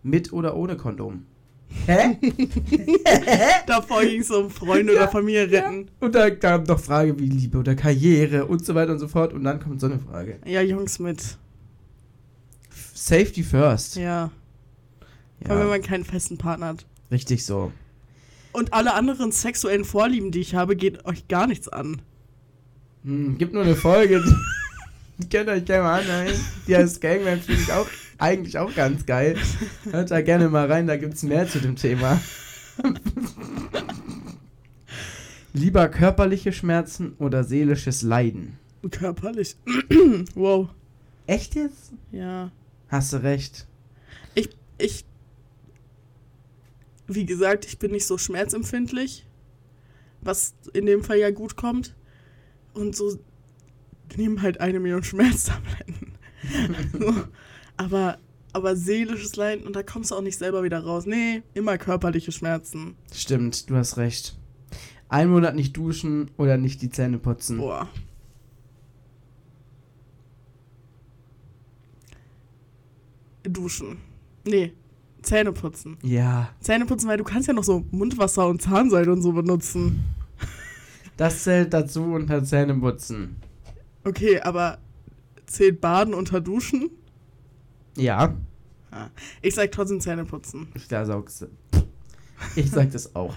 [0.02, 1.26] Mit oder ohne Kondom?
[1.86, 2.16] Hä?
[3.66, 5.88] Davor ging es um Freunde oder Familie retten.
[6.00, 9.32] Und da kam noch Frage wie Liebe oder Karriere und so weiter und so fort.
[9.32, 10.38] Und dann kommt so eine Frage.
[10.44, 11.38] Ja, Jungs mit.
[12.94, 13.96] Safety first.
[13.96, 14.30] Ja.
[15.42, 16.86] Vor allem, wenn Ja, man keinen festen Partner hat.
[17.10, 17.72] richtig so.
[18.52, 22.02] Und alle anderen sexuellen Vorlieben, die ich habe, geht euch gar nichts an.
[23.04, 24.22] Hm, gibt nur eine Folge.
[25.18, 26.34] Die könnt euch gerne mal anhören.
[26.66, 27.86] Die heißt Gangman, finde ich auch
[28.20, 29.36] eigentlich auch ganz geil.
[29.90, 32.20] Hört da gerne mal rein, da gibt es mehr zu dem Thema.
[35.52, 38.58] Lieber körperliche Schmerzen oder seelisches Leiden?
[38.90, 39.56] Körperlich.
[40.34, 40.68] wow.
[41.26, 41.92] Echt jetzt?
[42.12, 42.50] Ja.
[42.88, 43.66] Hast du recht.
[44.34, 45.04] Ich, ich,
[47.08, 49.26] wie gesagt, ich bin nicht so schmerzempfindlich,
[50.20, 51.94] was in dem Fall ja gut kommt.
[52.72, 53.18] Und so
[54.16, 56.12] nehmen halt eine Million Schmerztabletten.
[56.98, 57.14] so.
[57.80, 58.18] Aber,
[58.52, 61.06] aber seelisches Leiden, und da kommst du auch nicht selber wieder raus.
[61.06, 62.94] Nee, immer körperliche Schmerzen.
[63.10, 64.36] Stimmt, du hast recht.
[65.08, 67.56] Einen Monat nicht duschen oder nicht die Zähne putzen.
[67.56, 67.88] Boah.
[73.44, 73.96] Duschen.
[74.44, 74.74] Nee,
[75.22, 75.96] Zähne putzen.
[76.02, 80.04] Ja, Zähne putzen, weil du kannst ja noch so Mundwasser und Zahnseide und so benutzen.
[81.16, 83.36] das zählt dazu unter Zähne putzen.
[84.04, 84.76] Okay, aber
[85.46, 86.90] zählt Baden unter Duschen?
[87.96, 88.34] Ja,
[89.42, 90.68] Ich sag trotzdem Zähne putzen.
[90.74, 91.46] ich da saug's.
[92.56, 93.34] Ich sag das auch.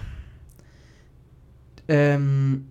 [1.88, 2.66] Ähm.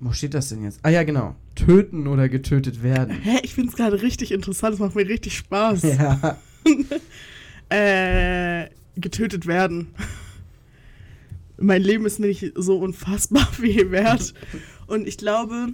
[0.00, 0.78] Wo steht das denn jetzt?
[0.84, 1.34] Ah ja, genau.
[1.56, 3.16] Töten oder getötet werden.
[3.20, 5.82] Hä, ich find's gerade richtig interessant, es macht mir richtig Spaß.
[5.82, 6.38] Ja.
[7.70, 9.88] Äh, getötet werden.
[11.58, 14.32] mein Leben ist mir nicht so unfassbar viel wert.
[14.86, 15.68] Und ich glaube,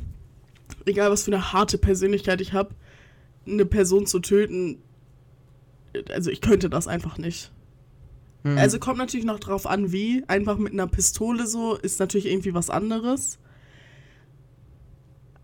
[0.86, 2.74] egal was für eine harte Persönlichkeit ich habe,
[3.46, 4.78] eine Person zu töten,
[6.10, 7.52] also ich könnte das einfach nicht.
[8.42, 8.58] Hm.
[8.58, 10.24] Also kommt natürlich noch drauf an, wie.
[10.28, 13.38] Einfach mit einer Pistole so ist natürlich irgendwie was anderes.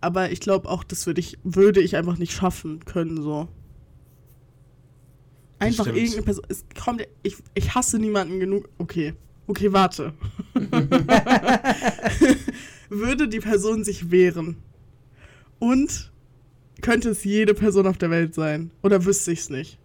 [0.00, 3.48] Aber ich glaube auch, das würde ich, würde ich einfach nicht schaffen können, so.
[5.58, 6.44] Einfach irgendeine Person.
[6.48, 8.68] Es kommt, ich, ich hasse niemanden genug.
[8.78, 9.14] Okay.
[9.46, 10.14] Okay, warte.
[12.88, 14.56] würde die Person sich wehren?
[15.58, 16.12] Und
[16.80, 18.70] könnte es jede Person auf der Welt sein?
[18.82, 19.78] Oder wüsste ich es nicht?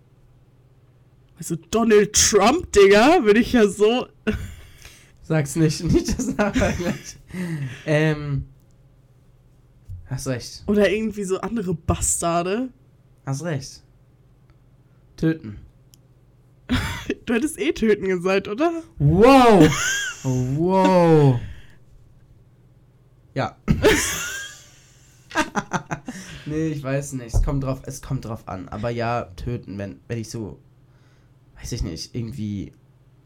[1.37, 4.07] Also Donald Trump, Digga, würde ich ja so.
[5.21, 7.17] Sag's nicht, nicht das nachher gleich.
[7.85, 8.45] Ähm.
[10.07, 10.63] Hast recht.
[10.67, 12.69] Oder irgendwie so andere Bastarde.
[13.25, 13.81] Hast recht.
[15.17, 15.59] Töten.
[17.25, 18.83] Du hättest eh töten gesagt, oder?
[18.99, 19.67] Wow!
[20.23, 21.39] wow!
[23.33, 23.57] Ja.
[26.45, 27.33] Nee, ich weiß nicht.
[27.33, 28.67] Es kommt drauf, es kommt drauf an.
[28.69, 30.59] Aber ja, töten, wenn, wenn ich so.
[31.59, 32.71] Weiß ich nicht, irgendwie.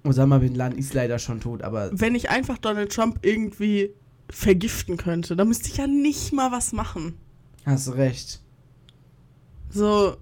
[0.04, 1.90] Osama Bin Laden ist leider schon tot, aber.
[1.94, 3.94] Wenn ich einfach Donald Trump irgendwie
[4.30, 7.16] vergiften könnte, dann müsste ich ja nicht mal was machen.
[7.66, 8.42] Hast recht.
[9.70, 10.18] So.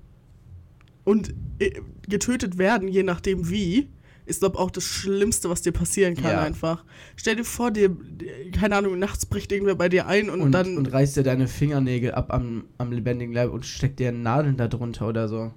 [1.04, 3.90] Und äh, getötet werden, je nachdem wie,
[4.28, 6.42] ist, glaube auch das Schlimmste, was dir passieren kann, Ja.
[6.42, 6.84] einfach.
[7.16, 7.96] Stell dir vor, dir,
[8.52, 10.78] keine Ahnung, nachts bricht irgendwer bei dir ein und, Und, dann.
[10.78, 14.68] und reißt dir deine Fingernägel ab am, am lebendigen Leib und steckt dir Nadeln da
[14.68, 15.52] drunter oder so.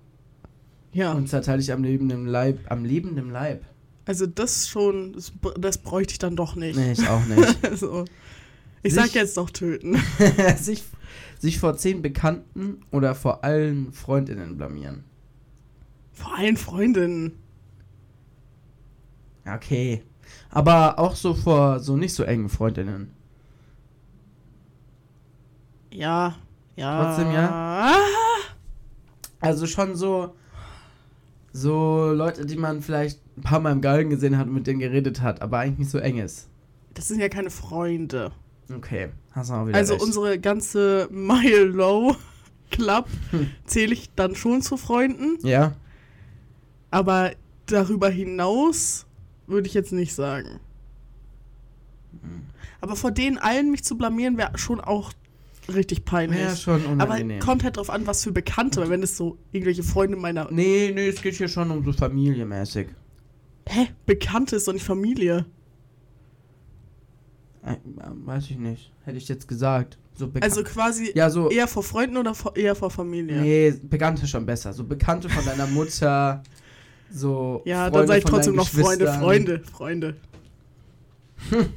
[0.93, 1.13] ja.
[1.13, 2.59] Und zerteilt dich am lebenden Leib.
[2.69, 3.65] Am lebenden Leib.
[4.07, 6.77] Also das schon, das, das bräuchte ich dann doch nicht.
[6.77, 7.59] Nee, ich auch nicht.
[7.79, 8.05] so.
[8.83, 9.99] Ich Sich- sag jetzt doch töten.
[10.57, 10.83] sich,
[11.39, 15.05] sich vor zehn Bekannten oder vor allen Freundinnen blamieren.
[16.13, 17.33] Vor allen Freundinnen.
[19.47, 20.03] Okay.
[20.51, 23.11] Aber auch so vor so nicht so engen Freundinnen.
[25.93, 26.37] Ja.
[26.77, 27.05] Ja.
[27.05, 27.95] Trotzdem ja?
[29.41, 30.35] Also schon so.
[31.53, 34.79] So Leute, die man vielleicht ein paar Mal im Galgen gesehen hat und mit denen
[34.79, 36.49] geredet hat, aber eigentlich nicht so eng ist.
[36.95, 38.31] Das sind ja keine Freunde.
[38.73, 40.05] Okay, hast du auch wieder Also recht.
[40.05, 42.15] unsere ganze Mile Low
[42.71, 43.51] Club Hm.
[43.65, 45.39] zähle ich dann schon zu Freunden.
[45.45, 45.73] Ja?
[46.93, 47.33] Aber
[47.67, 49.07] darüber hinaus
[49.51, 50.61] würde ich jetzt nicht sagen.
[52.13, 52.43] Hm.
[52.81, 55.13] Aber vor denen allen mich zu blamieren, wäre schon auch
[55.73, 56.41] richtig peinlich.
[56.41, 57.41] Ja, schon Aber unangenehm.
[57.41, 60.49] kommt halt drauf an, was für Bekannte, weil wenn es so irgendwelche Freunde meiner.
[60.51, 62.89] Nee, nee, es geht hier schon um so familiemäßig.
[63.69, 63.89] Hä?
[64.07, 65.47] Bekannte ist doch nicht Familie.
[67.63, 67.77] Äh,
[68.25, 68.93] Weiß ich nicht.
[69.05, 69.99] Hätte ich jetzt gesagt.
[70.15, 71.51] So Also quasi ja, so.
[71.51, 73.41] eher vor Freunden oder vor, eher vor Familie?
[73.41, 74.73] Nee, Bekannte schon besser.
[74.73, 76.43] So Bekannte von deiner Mutter.
[77.13, 77.63] So.
[77.65, 79.13] Ja, Freunde dann sage ich trotzdem noch Freunde.
[79.13, 80.17] Freunde, Freunde.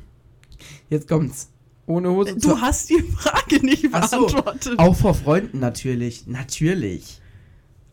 [0.89, 1.49] Jetzt kommt's.
[1.85, 4.19] Ohne Hose Du hast die Frage nicht Ach so.
[4.27, 4.79] beantwortet.
[4.79, 6.27] Auch vor Freunden natürlich.
[6.27, 7.19] Natürlich.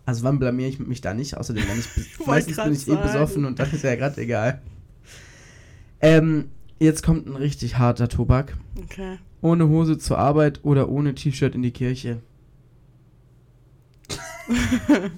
[0.07, 1.37] Also wann blamier ich mich da nicht?
[1.37, 1.79] Außerdem, wenn
[2.21, 3.03] ich meistens bin ich eh sagen.
[3.03, 4.61] besoffen und das ist ja gerade egal.
[6.01, 8.57] Ähm, jetzt kommt ein richtig harter Tobak.
[8.85, 9.19] Okay.
[9.43, 12.21] Ohne Hose zur Arbeit oder ohne T-Shirt in die Kirche.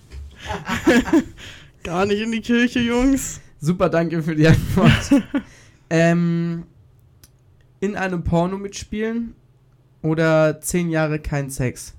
[1.83, 3.41] Gar nicht in die Kirche, Jungs.
[3.61, 5.23] Super, danke für die Antwort.
[5.91, 6.65] ähm,
[7.81, 9.35] in einem Porno mitspielen
[10.03, 11.95] oder zehn Jahre kein Sex?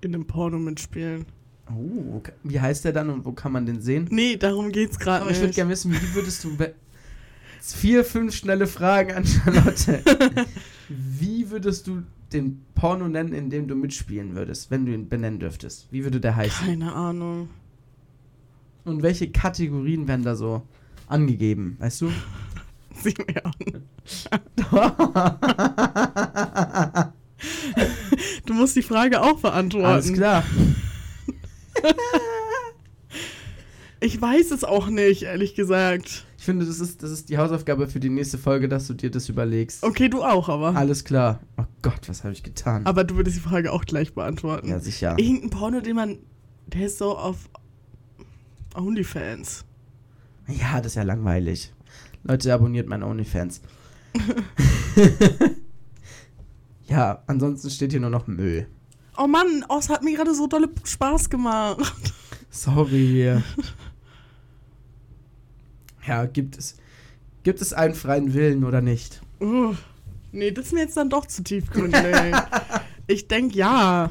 [0.00, 1.26] In einem Porno mitspielen.
[1.70, 4.08] Oh, wie heißt der dann und wo kann man den sehen?
[4.10, 5.36] Nee, darum geht's gerade Aber nicht.
[5.36, 6.56] ich würde gerne wissen, wie würdest du.
[7.60, 10.02] Vier, fünf schnelle Fragen an Charlotte.
[10.88, 12.02] wie würdest du
[12.32, 15.88] den Porno nennen, in dem du mitspielen würdest, wenn du ihn benennen dürftest?
[15.90, 16.66] Wie würde der heißen?
[16.66, 17.48] Keine Ahnung.
[18.84, 20.62] Und welche Kategorien werden da so
[21.06, 21.76] angegeben?
[21.78, 22.10] Weißt du?
[23.02, 23.52] Sieh mir an.
[28.46, 29.86] Du musst die Frage auch beantworten.
[29.86, 30.42] Alles klar.
[34.00, 36.24] Ich weiß es auch nicht, ehrlich gesagt.
[36.38, 39.10] Ich finde, das ist, das ist die Hausaufgabe für die nächste Folge, dass du dir
[39.10, 39.82] das überlegst.
[39.82, 40.76] Okay, du auch, aber.
[40.76, 41.40] Alles klar.
[41.56, 42.86] Oh Gott, was habe ich getan?
[42.86, 44.68] Aber du würdest die Frage auch gleich beantworten.
[44.68, 45.16] ja, sicher.
[45.18, 46.18] Irgendein Porno, den man.
[46.68, 47.50] Der ist so auf
[48.74, 49.64] OnlyFans.
[50.46, 51.72] Ja, das ist ja langweilig.
[52.24, 53.60] Leute, abonniert mein OnlyFans.
[56.86, 58.66] ja, ansonsten steht hier nur noch Müll.
[59.16, 62.12] Oh Mann, oh, es hat mir gerade so dolle Spaß gemacht.
[62.50, 63.22] Sorry.
[66.06, 66.76] ja, gibt es.
[67.42, 69.20] Gibt es einen freien Willen oder nicht?
[69.40, 69.74] Uh,
[70.32, 72.02] nee, das ist mir jetzt dann doch zu tiefgründig.
[73.06, 74.10] ich denke ja.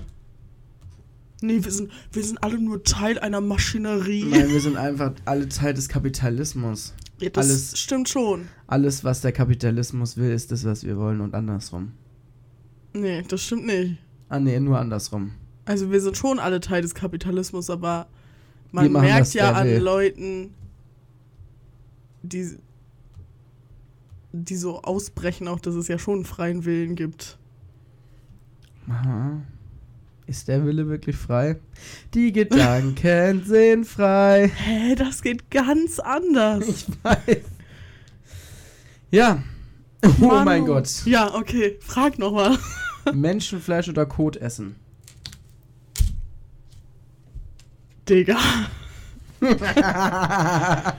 [1.41, 4.23] Nee, wir sind, wir sind alle nur Teil einer Maschinerie.
[4.23, 6.93] Nein, wir sind einfach alle Teil des Kapitalismus.
[7.19, 8.47] Ja, das alles- stimmt schon.
[8.65, 11.91] Alles, was der Kapitalismus will, ist das, was wir wollen und andersrum.
[12.93, 13.97] Nee, das stimmt nicht.
[14.29, 15.31] Ah, nee, nur andersrum.
[15.65, 18.07] Also wir sind schon alle Teil des Kapitalismus, aber
[18.71, 19.77] man machen, merkt ja an will.
[19.79, 20.53] Leuten,
[22.23, 22.57] die,
[24.31, 27.37] die so ausbrechen, auch dass es ja schon einen freien Willen gibt.
[28.89, 29.41] Aha.
[30.27, 31.55] Ist der Wille wirklich frei?
[32.13, 34.51] Die Gedanken sind frei.
[34.53, 36.67] Hä, das geht ganz anders.
[36.67, 37.37] Ich weiß.
[39.09, 39.41] Ja.
[40.03, 40.43] Oh Manu.
[40.45, 41.05] mein Gott.
[41.05, 42.57] Ja, okay, frag nochmal.
[43.13, 44.75] Menschenfleisch oder Kot essen?
[48.07, 48.37] Digga.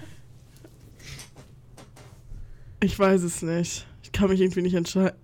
[2.81, 3.87] Ich weiß es nicht.
[4.05, 5.19] Ich kann mich irgendwie nicht entscheiden.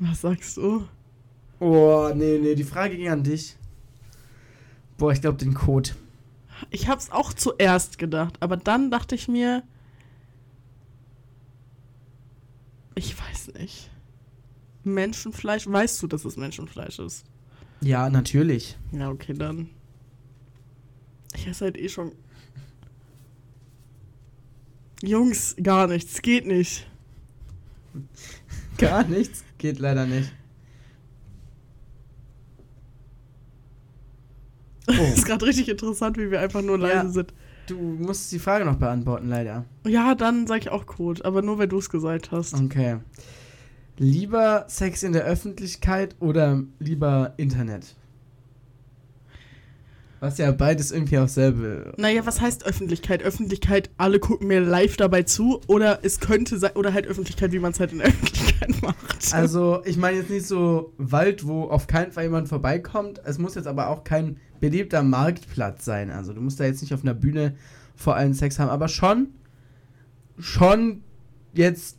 [0.00, 0.86] Was sagst du?
[1.58, 3.56] Oh, nee, nee, die Frage ging an dich.
[4.98, 5.94] Boah, ich glaube den Kot.
[6.70, 9.62] Ich hab's auch zuerst gedacht, aber dann dachte ich mir,
[12.94, 13.90] ich weiß nicht.
[14.84, 17.24] Menschenfleisch, weißt du, dass es Menschenfleisch ist?
[17.80, 18.76] Ja, natürlich.
[18.92, 19.68] Ja, okay, dann.
[21.34, 22.12] Ich esse halt eh schon.
[25.02, 26.88] Jungs, gar nichts, geht nicht.
[28.78, 29.44] Gar nichts.
[29.58, 30.32] Geht leider nicht.
[34.88, 37.08] Oh, Ist gerade richtig interessant, wie wir einfach nur leise Ja.
[37.08, 37.34] sind.
[37.66, 39.64] du musst die Frage noch beantworten, leider.
[39.86, 42.54] Ja, dann sag ich auch Code, aber nur weil du es gesagt hast.
[42.54, 42.98] Okay.
[43.98, 47.96] Lieber Sex in der Öffentlichkeit oder lieber Internet?
[50.18, 51.92] Was ja beides irgendwie auf selbe.
[51.98, 53.22] Naja, was heißt Öffentlichkeit?
[53.22, 57.58] Öffentlichkeit, alle gucken mir live dabei zu oder es könnte sein, oder halt Öffentlichkeit, wie
[57.58, 59.34] man es halt in der Öffentlichkeit macht.
[59.34, 63.20] Also, ich meine jetzt nicht so Wald, wo auf keinen Fall jemand vorbeikommt.
[63.24, 66.10] Es muss jetzt aber auch kein belebter Marktplatz sein.
[66.10, 67.54] Also, du musst da jetzt nicht auf einer Bühne
[67.94, 69.28] vor allem Sex haben, aber schon,
[70.38, 71.02] schon
[71.52, 71.98] jetzt,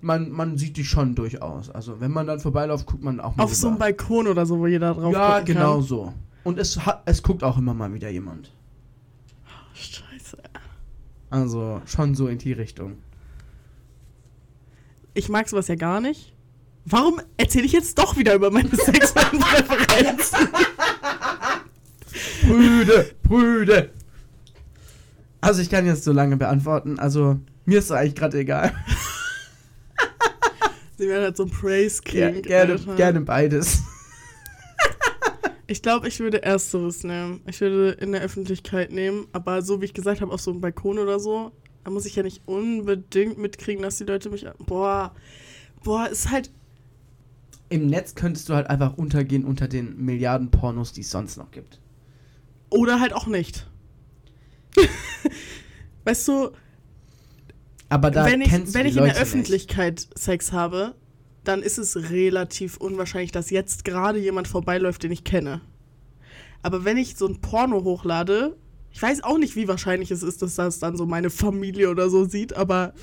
[0.00, 1.70] man, man sieht dich schon durchaus.
[1.70, 3.84] Also, wenn man dann vorbeiläuft, guckt man auch mal Auf so einem rüber.
[3.86, 5.82] Balkon oder so, wo jeder drauf Ja, genau kann.
[5.82, 6.12] so.
[6.44, 8.52] Und es, hat, es guckt auch immer mal wieder jemand.
[9.74, 10.38] Scheiße.
[11.30, 12.98] Also, schon so in die Richtung.
[15.14, 16.32] Ich mag sowas ja gar nicht.
[16.84, 20.48] Warum erzähle ich jetzt doch wieder über meine sexuellen Präferenzen?
[22.46, 23.90] Brüde, Brüde.
[25.40, 26.98] Also, ich kann jetzt so lange beantworten.
[26.98, 28.72] Also, mir ist es eigentlich gerade egal.
[30.98, 32.42] Sie werden halt so ein Praise King.
[32.42, 32.94] gerne, Alter.
[32.96, 33.82] gerne beides.
[35.66, 37.40] Ich glaube, ich würde Ersteres nehmen.
[37.46, 40.60] Ich würde in der Öffentlichkeit nehmen, aber so wie ich gesagt habe, auf so einem
[40.60, 41.52] Balkon oder so,
[41.84, 44.46] da muss ich ja nicht unbedingt mitkriegen, dass die Leute mich.
[44.66, 45.14] Boah,
[45.82, 46.50] boah, ist halt.
[47.70, 51.50] Im Netz könntest du halt einfach untergehen unter den Milliarden Pornos, die es sonst noch
[51.50, 51.80] gibt.
[52.70, 53.66] Oder halt auch nicht.
[56.04, 56.50] weißt du,
[57.88, 60.94] Aber da wenn ich, wenn ich in der Öffentlichkeit Sex habe,
[61.44, 65.60] dann ist es relativ unwahrscheinlich, dass jetzt gerade jemand vorbeiläuft, den ich kenne.
[66.62, 68.56] Aber wenn ich so ein Porno hochlade,
[68.90, 72.08] ich weiß auch nicht, wie wahrscheinlich es ist, dass das dann so meine Familie oder
[72.08, 72.94] so sieht, aber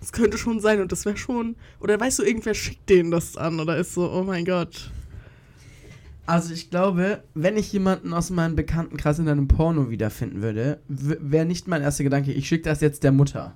[0.00, 1.56] es könnte schon sein und das wäre schon.
[1.78, 4.90] Oder weißt du, irgendwer schickt denen das an oder ist so, oh mein Gott.
[6.24, 11.44] Also ich glaube, wenn ich jemanden aus meinem Bekanntenkreis in einem Porno wiederfinden würde, wäre
[11.44, 13.54] nicht mein erster Gedanke, ich schicke das jetzt der Mutter.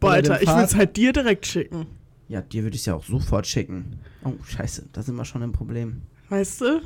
[0.00, 1.86] Boah, Alter, ich will es halt dir direkt schicken.
[2.28, 4.00] Ja, dir würde ich es ja auch sofort schicken.
[4.24, 6.02] Oh, scheiße, da sind wir schon im Problem.
[6.28, 6.80] Weißt du?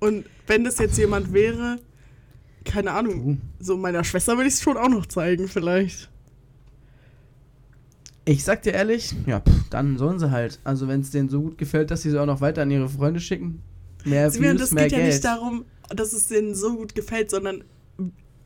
[0.00, 1.78] Und wenn das jetzt jemand wäre,
[2.64, 6.10] keine Ahnung, so meiner Schwester würde ich es schon auch noch zeigen, vielleicht.
[8.26, 10.58] Ich sag dir ehrlich, ja, pff, dann sollen sie halt.
[10.64, 12.88] Also wenn es denen so gut gefällt, dass sie sie auch noch weiter an ihre
[12.88, 13.62] Freunde schicken,
[14.04, 15.02] mehr sie Views, das mehr geht Geld.
[15.02, 17.64] ja nicht darum, dass es denen so gut gefällt, sondern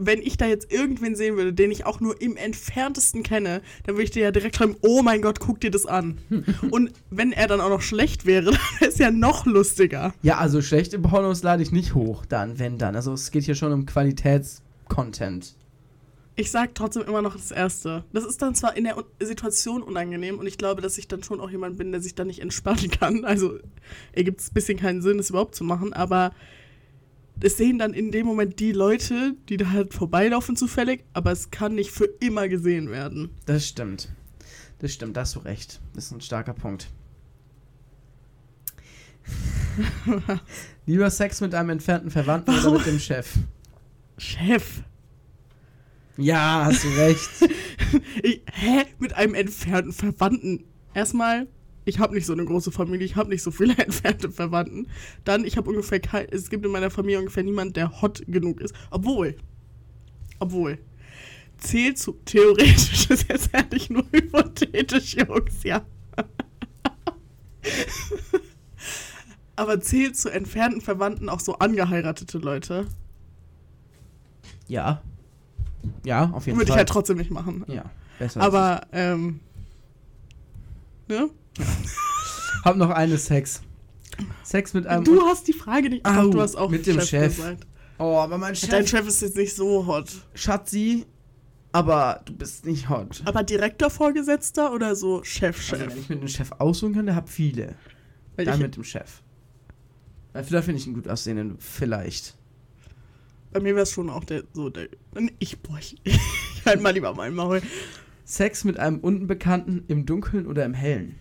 [0.01, 3.94] wenn ich da jetzt irgendwen sehen würde, den ich auch nur im entferntesten kenne, dann
[3.94, 6.18] würde ich dir ja direkt schreiben, oh mein Gott, guck dir das an.
[6.70, 10.14] Und wenn er dann auch noch schlecht wäre, dann wäre es ja noch lustiger.
[10.22, 12.96] Ja, also schlechte Pornos lade ich nicht hoch, dann, wenn dann.
[12.96, 15.55] Also es geht hier schon um Qualitätscontent.
[16.36, 18.05] Ich sag trotzdem immer noch das Erste.
[18.12, 21.38] Das ist dann zwar in der Situation unangenehm und ich glaube, dass ich dann schon
[21.38, 23.24] auch jemand bin, der sich da nicht entspannen kann.
[23.26, 23.59] Also
[24.12, 26.32] ergibt es ein bisschen keinen Sinn, das überhaupt zu machen, aber
[27.43, 31.51] es sehen dann in dem Moment die Leute, die da halt vorbeilaufen zufällig, aber es
[31.51, 33.30] kann nicht für immer gesehen werden.
[33.47, 34.09] Das stimmt.
[34.78, 35.80] Das stimmt, da hast du recht.
[35.95, 36.88] Das ist ein starker Punkt.
[40.86, 42.74] Lieber Sex mit einem entfernten Verwandten Warum?
[42.74, 43.34] oder mit dem Chef?
[44.18, 44.82] Chef.
[46.16, 47.30] Ja, hast du recht.
[48.22, 48.84] ich, hä?
[48.99, 50.64] Mit einem entfernten Verwandten?
[50.93, 51.47] Erstmal
[51.85, 54.89] ich habe nicht so eine große Familie, ich habe nicht so viele entfernte Verwandten.
[55.24, 58.61] Dann, ich habe ungefähr kein, es gibt in meiner Familie ungefähr niemanden, der hot genug
[58.61, 58.74] ist.
[58.91, 59.37] Obwohl,
[60.39, 60.78] obwohl,
[61.59, 65.85] zählt zu, theoretisch ist jetzt ehrlich nur hypothetisch, Jungs, ja.
[69.57, 72.87] Aber zählt zu entfernten Verwandten auch so angeheiratete Leute?
[74.68, 75.03] Ja.
[76.05, 76.57] Ja, auf jeden Würde Fall.
[76.57, 77.64] Würde ich halt trotzdem nicht machen.
[77.68, 77.85] Ja,
[78.18, 78.41] besser.
[78.41, 79.41] Aber, ähm,
[81.09, 81.31] ne?
[82.64, 83.62] Hab noch eine Sex.
[84.42, 85.05] Sex mit einem.
[85.05, 86.07] Du hast die Frage nicht.
[86.07, 87.09] Ich glaub, du hast auch mit dem Chef.
[87.09, 87.36] Chef.
[87.36, 87.66] Gesagt.
[87.98, 88.70] Oh, aber mein Chef.
[88.70, 90.11] Dein Chef ist jetzt nicht so hot.
[90.34, 91.07] Schatzi,
[91.72, 93.22] aber du bist nicht hot.
[93.24, 95.80] Aber direkter Vorgesetzter oder so Chef-Chef?
[95.80, 97.76] Also, wenn ich mit dem Chef aussuchen kann, der hat viele.
[98.36, 99.22] Weil Dann mit dem Chef.
[100.32, 102.36] Weil vielleicht finde ich einen gut aussehenden, vielleicht.
[103.53, 104.88] Bei mir wäre es schon auch der, so der,
[105.38, 106.18] ich, boah, ich, ich
[106.64, 107.62] halt mal lieber mein Maul.
[108.24, 111.16] Sex mit einem Unbekannten im Dunkeln oder im Hellen?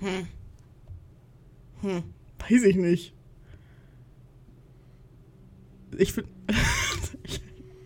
[0.00, 0.26] Hm.
[1.82, 2.02] Hm.
[2.38, 3.14] Weiß ich nicht.
[5.96, 6.30] Ich finde.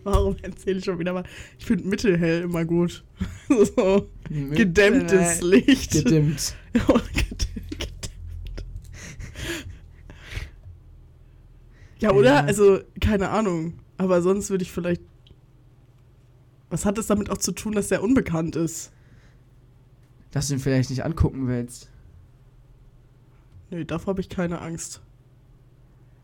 [0.03, 1.23] Warum erzähle ich schon wieder mal?
[1.57, 3.03] Ich finde Mittelhell immer gut.
[3.49, 5.91] so Mittel gedämmtes Licht.
[5.91, 6.55] Gedimmt.
[11.99, 12.33] ja, oder?
[12.33, 12.41] Ja.
[12.41, 13.79] Also, keine Ahnung.
[13.97, 15.01] Aber sonst würde ich vielleicht
[16.69, 18.91] was hat es damit auch zu tun, dass er unbekannt ist?
[20.31, 21.89] Dass du ihn vielleicht nicht angucken willst.
[23.75, 25.01] Nee, davor habe ich keine Angst.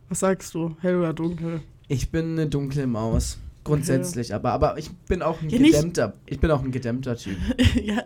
[0.08, 0.78] Was sagst du?
[0.80, 1.60] Hell oder dunkel?
[1.89, 3.39] Ich bin eine dunkle Maus.
[3.66, 4.36] Grundsätzlich, okay.
[4.36, 6.08] aber, aber ich bin auch ein ja, gedämmter.
[6.08, 6.18] Nicht.
[6.28, 7.36] Ich bin auch ein gedämmter Typ.
[7.84, 8.06] ja.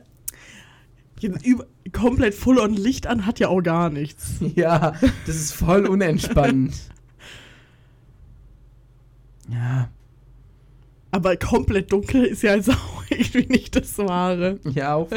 [1.21, 4.39] Über, komplett full on Licht an hat ja auch gar nichts.
[4.55, 4.95] Ja,
[5.27, 6.73] das ist voll unentspannt.
[9.49, 9.89] ja.
[11.11, 14.59] Aber komplett dunkel ist ja also auch irgendwie nicht das Wahre.
[14.63, 15.09] Ja, auch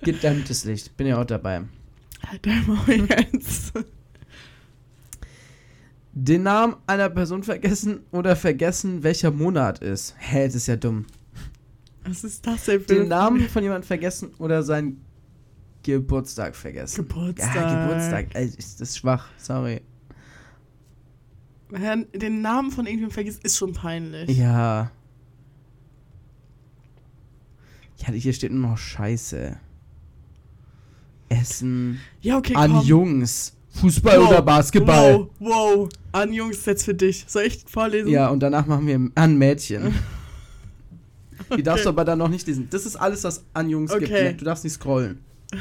[0.00, 0.96] gedämmtes Licht.
[0.96, 1.64] Bin ja auch dabei.
[2.28, 3.72] Halt mal jetzt.
[6.12, 10.14] Den Namen einer Person vergessen oder vergessen, welcher Monat ist.
[10.18, 11.04] Hä, das ist ja dumm.
[12.04, 15.04] Was ist das denn für Den Namen von jemandem vergessen oder seinen
[15.82, 17.06] Geburtstag vergessen.
[17.06, 17.54] Geburtstag.
[17.54, 18.34] Ja, Geburtstag.
[18.34, 19.82] Ey, ist das schwach, sorry.
[21.70, 24.36] Den Namen von irgendjemandem vergessen ist schon peinlich.
[24.36, 24.90] Ja.
[27.98, 29.58] Ja, hier steht nur noch Scheiße.
[31.28, 32.00] Essen.
[32.20, 32.84] Ja, okay, An komm.
[32.84, 33.52] Jungs.
[33.80, 35.14] Fußball wow, oder Basketball.
[35.14, 35.88] Wow, wow.
[36.12, 37.24] An Jungs jetzt für dich.
[37.28, 38.08] Soll ich vorlesen?
[38.08, 39.86] Ja, und danach machen wir an Mädchen.
[39.86, 39.94] okay.
[41.58, 42.68] Die darfst du aber dann noch nicht lesen.
[42.70, 44.28] Das ist alles, was an Jungs okay.
[44.28, 44.40] gibt.
[44.40, 45.20] Du darfst nicht scrollen.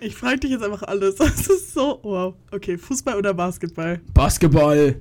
[0.00, 1.14] ich frage dich jetzt einfach alles.
[1.16, 2.00] Das ist so.
[2.02, 2.34] Wow.
[2.50, 4.00] Okay, Fußball oder Basketball?
[4.12, 5.00] Basketball.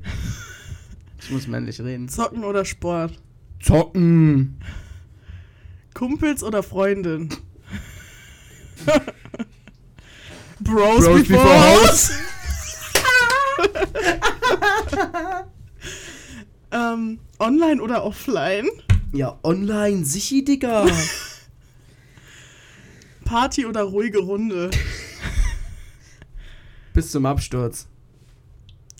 [1.21, 2.07] Ich muss männlich reden.
[2.07, 3.19] Zocken oder Sport?
[3.61, 4.59] Zocken.
[5.93, 7.29] Kumpels oder Freundin?
[10.59, 12.11] Bros, Bros before, before House?
[16.71, 18.67] ähm, online oder offline?
[19.11, 20.87] Ja, online, sichi, Digga.
[23.25, 24.71] Party oder ruhige Runde?
[26.93, 27.87] Bis zum Absturz.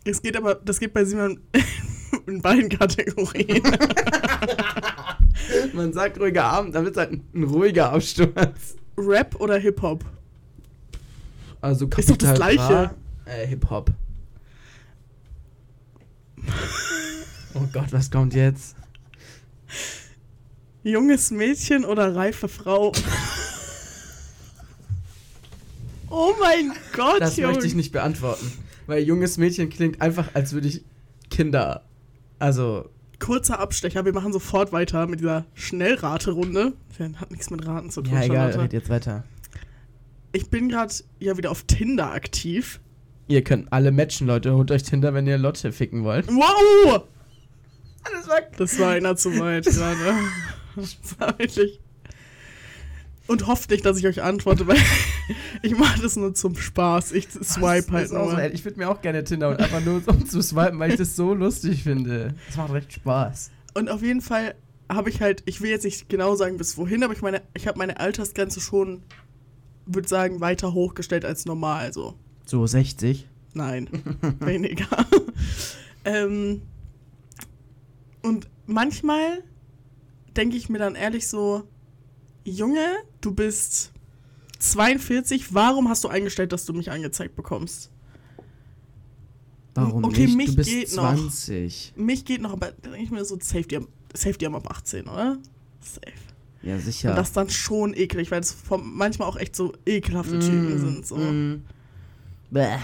[0.06, 1.42] Es geht aber, das geht bei Simon
[2.28, 3.62] in beiden Kategorien.
[5.74, 8.76] Man sagt ruhiger Abend, dann wird es halt ein, ruhiger Absturz.
[8.98, 10.04] Rap oder Hip-Hop?
[11.62, 12.58] Also Ist doch das Gleiche.
[12.58, 12.94] Bra,
[13.26, 13.92] Äh, Hip-Hop.
[17.54, 18.76] oh Gott, was kommt jetzt?
[20.84, 22.92] Junges Mädchen oder reife Frau?
[26.10, 27.54] oh mein Gott, Das Junge.
[27.54, 28.52] möchte ich nicht beantworten.
[28.88, 30.84] Weil junges Mädchen klingt einfach, als würde ich
[31.30, 31.84] Kinder.
[32.40, 32.90] Also,
[33.20, 36.74] Kurzer Abstecher, wir machen sofort weiter mit dieser Schnellraterunde.
[37.16, 38.14] Hat nichts mit Raten zu tun.
[38.14, 38.60] ja, egal, Charlotte.
[38.64, 39.24] red jetzt weiter.
[40.32, 42.80] Ich bin gerade ja wieder auf Tinder aktiv.
[43.28, 44.54] Ihr könnt alle matchen, Leute.
[44.54, 46.28] Holt euch Tinder, wenn ihr Lotte ficken wollt.
[46.28, 47.04] Wow!
[48.04, 48.52] Alles weg.
[48.58, 50.16] Das war einer zu weit gerade.
[50.76, 51.80] Das war wirklich.
[53.30, 54.78] Und hofft nicht, dass ich euch antworte, weil
[55.62, 57.12] ich mache das nur zum Spaß.
[57.12, 58.40] Ich swipe halt so, nur.
[58.40, 60.98] ey, ich würde mir auch gerne Tinder und einfach nur um zu swipen, weil ich
[60.98, 62.34] das so lustig finde.
[62.48, 63.52] Das macht recht Spaß.
[63.76, 64.56] Und auf jeden Fall
[64.92, 67.68] habe ich halt, ich will jetzt nicht genau sagen, bis wohin, aber ich meine, ich
[67.68, 69.04] habe meine Altersgrenze schon,
[69.86, 71.94] würde sagen, weiter hochgestellt als normal.
[71.94, 72.16] So,
[72.46, 73.28] So 60.
[73.54, 73.90] nein,
[74.40, 74.88] weniger.
[76.04, 76.64] ähm,
[78.24, 79.44] und manchmal
[80.36, 81.68] denke ich mir dann ehrlich so,
[82.44, 82.86] Junge,
[83.22, 83.92] du bist
[84.60, 87.92] 42, warum hast du eingestellt, dass du mich angezeigt bekommst?
[89.76, 90.36] Warum Okay, nicht?
[90.38, 91.16] mich du bist geht noch.
[91.16, 91.94] 20.
[91.96, 95.08] Mich geht noch, aber da denke ich mir so, Safety, am- Safety am ab 18,
[95.08, 95.38] oder?
[95.82, 96.14] Safe.
[96.62, 97.14] Ja, Und sicher.
[97.14, 101.16] das dann schon eklig, weil es manchmal auch echt so ekelhafte Typen Mm, sind, so.
[101.18, 101.64] mm.
[102.52, 102.78] Bäh.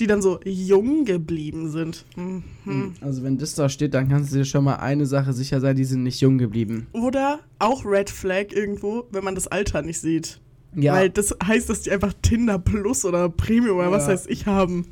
[0.00, 2.06] Die dann so jung geblieben sind.
[2.16, 2.94] Mhm.
[3.02, 5.76] Also wenn das da steht, dann kannst du dir schon mal eine Sache sicher sein,
[5.76, 6.86] die sind nicht jung geblieben.
[6.92, 10.40] Oder auch Red Flag irgendwo, wenn man das Alter nicht sieht.
[10.74, 10.94] Ja.
[10.94, 14.12] Weil das heißt, dass die einfach Tinder Plus oder Premium oder was Ja.
[14.12, 14.86] heißt ich haben.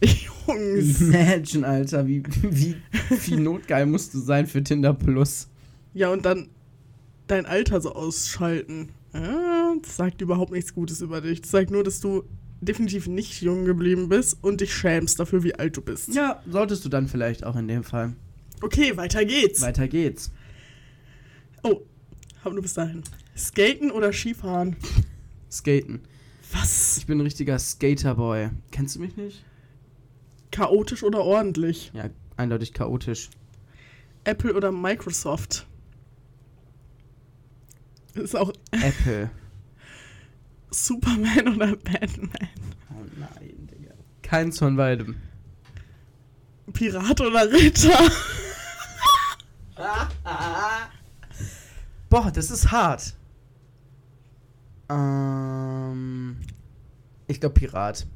[0.46, 1.00] Jungs.
[1.00, 2.76] Imagine, Alter, wie, wie
[3.16, 5.48] viel notgeil musst du sein für Tinder Plus.
[5.94, 6.48] Ja, und dann
[7.26, 8.88] dein Alter so ausschalten.
[9.12, 11.40] Ja, das sagt überhaupt nichts Gutes über dich.
[11.42, 12.22] Das sagt nur, dass du
[12.60, 16.14] definitiv nicht jung geblieben bist und dich schämst dafür, wie alt du bist.
[16.14, 18.14] Ja, solltest du dann vielleicht auch in dem Fall.
[18.62, 19.60] Okay, weiter geht's.
[19.60, 20.32] Weiter geht's.
[21.62, 21.82] Oh,
[22.44, 23.02] hab nur bis dahin.
[23.36, 24.76] Skaten oder Skifahren?
[25.50, 26.00] Skaten.
[26.52, 26.96] Was?
[26.98, 28.50] Ich bin ein richtiger Skaterboy.
[28.70, 29.44] Kennst du mich nicht?
[30.50, 31.90] Chaotisch oder ordentlich?
[31.92, 33.30] Ja, eindeutig chaotisch.
[34.24, 35.66] Apple oder Microsoft?
[38.14, 39.30] Ist auch Apple.
[40.70, 42.48] Superman oder Batman?
[42.90, 43.92] Oh nein, Digga.
[44.22, 45.16] Keins von beidem.
[46.72, 47.98] Pirat oder Ritter?
[52.08, 53.14] Boah, das ist hart.
[54.88, 56.36] Ähm.
[57.26, 58.06] Ich glaube Pirat.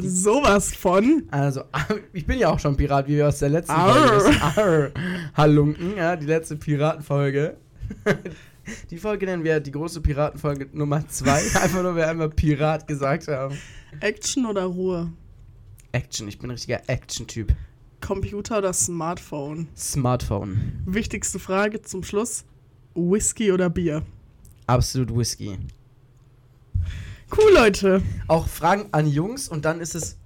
[0.00, 1.24] Sowas von.
[1.30, 1.64] Also,
[2.12, 3.94] ich bin ja auch schon Pirat, wie wir aus der letzten Arr.
[3.94, 4.42] Folge wissen.
[4.42, 4.90] Arr.
[5.36, 7.56] Halunken, ja, die letzte Piratenfolge.
[8.90, 11.30] Die Folge nennen wir die große Piratenfolge Nummer 2.
[11.60, 13.56] Einfach nur, weil wir einmal Pirat gesagt haben.
[14.00, 15.12] Action oder Ruhe?
[15.92, 17.54] Action, ich bin ein richtiger Action-Typ.
[18.00, 19.68] Computer oder Smartphone?
[19.76, 20.82] Smartphone.
[20.86, 22.44] Wichtigste Frage zum Schluss.
[22.94, 24.02] Whisky oder Bier?
[24.66, 25.58] Absolut Whisky.
[27.36, 28.02] Cool, Leute.
[28.26, 30.16] Auch Fragen an Jungs und dann ist es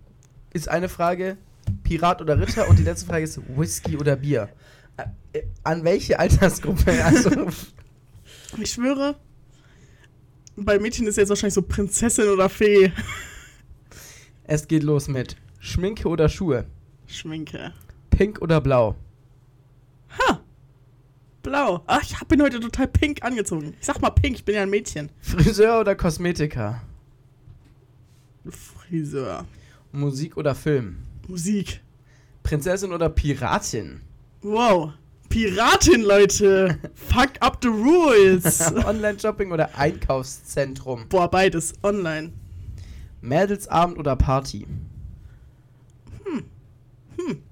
[0.53, 1.39] ist eine Frage
[1.83, 4.49] Pirat oder Ritter und die letzte Frage ist Whisky oder Bier.
[4.97, 7.05] Äh, äh, An welche Altersgruppe?
[7.05, 7.31] Also
[8.59, 9.17] Ich schwöre,
[10.57, 12.93] bei Mädchen ist jetzt wahrscheinlich so Prinzessin oder Fee.
[14.45, 16.67] es geht los mit Schminke oder Schuhe,
[17.07, 17.73] Schminke.
[18.11, 18.95] Pink oder Blau,
[21.43, 21.83] Blau.
[21.87, 23.75] Ach, ich hab- bin heute total pink angezogen.
[23.81, 25.11] Ich sag mal pink, ich bin ja ein Mädchen.
[25.21, 26.83] Friseur oder Kosmetika,
[28.49, 29.47] Friseur.
[29.91, 30.99] Musik oder Film,
[31.29, 31.81] Musik.
[32.43, 34.01] Prinzessin oder Piratin,
[34.43, 34.93] Wow.
[35.33, 36.79] Piratin, Leute.
[36.95, 38.61] Fuck up the rules.
[38.87, 41.73] Online-Shopping oder Einkaufszentrum, Boah, beides.
[41.83, 42.33] Online.
[43.23, 44.67] Mädelsabend oder Party.
[46.25, 47.43] Hm.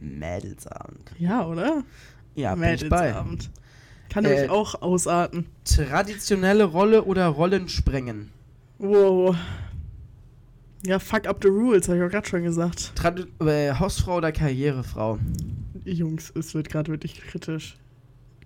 [0.00, 1.10] Mädelsabend.
[1.18, 1.82] Ja, oder?
[2.34, 2.60] Ja, ich.
[2.60, 3.50] Mädelsabend.
[4.10, 5.46] Kann Äh, nämlich auch ausarten.
[5.64, 8.30] Traditionelle Rolle oder Rollensprengen?
[8.78, 9.34] Wow.
[10.86, 12.92] Ja, fuck up the rules, hab ich auch gerade schon gesagt.
[12.94, 15.18] Tradi äh, Hausfrau oder Karrierefrau?
[15.84, 17.76] Jungs, es wird gerade wirklich kritisch.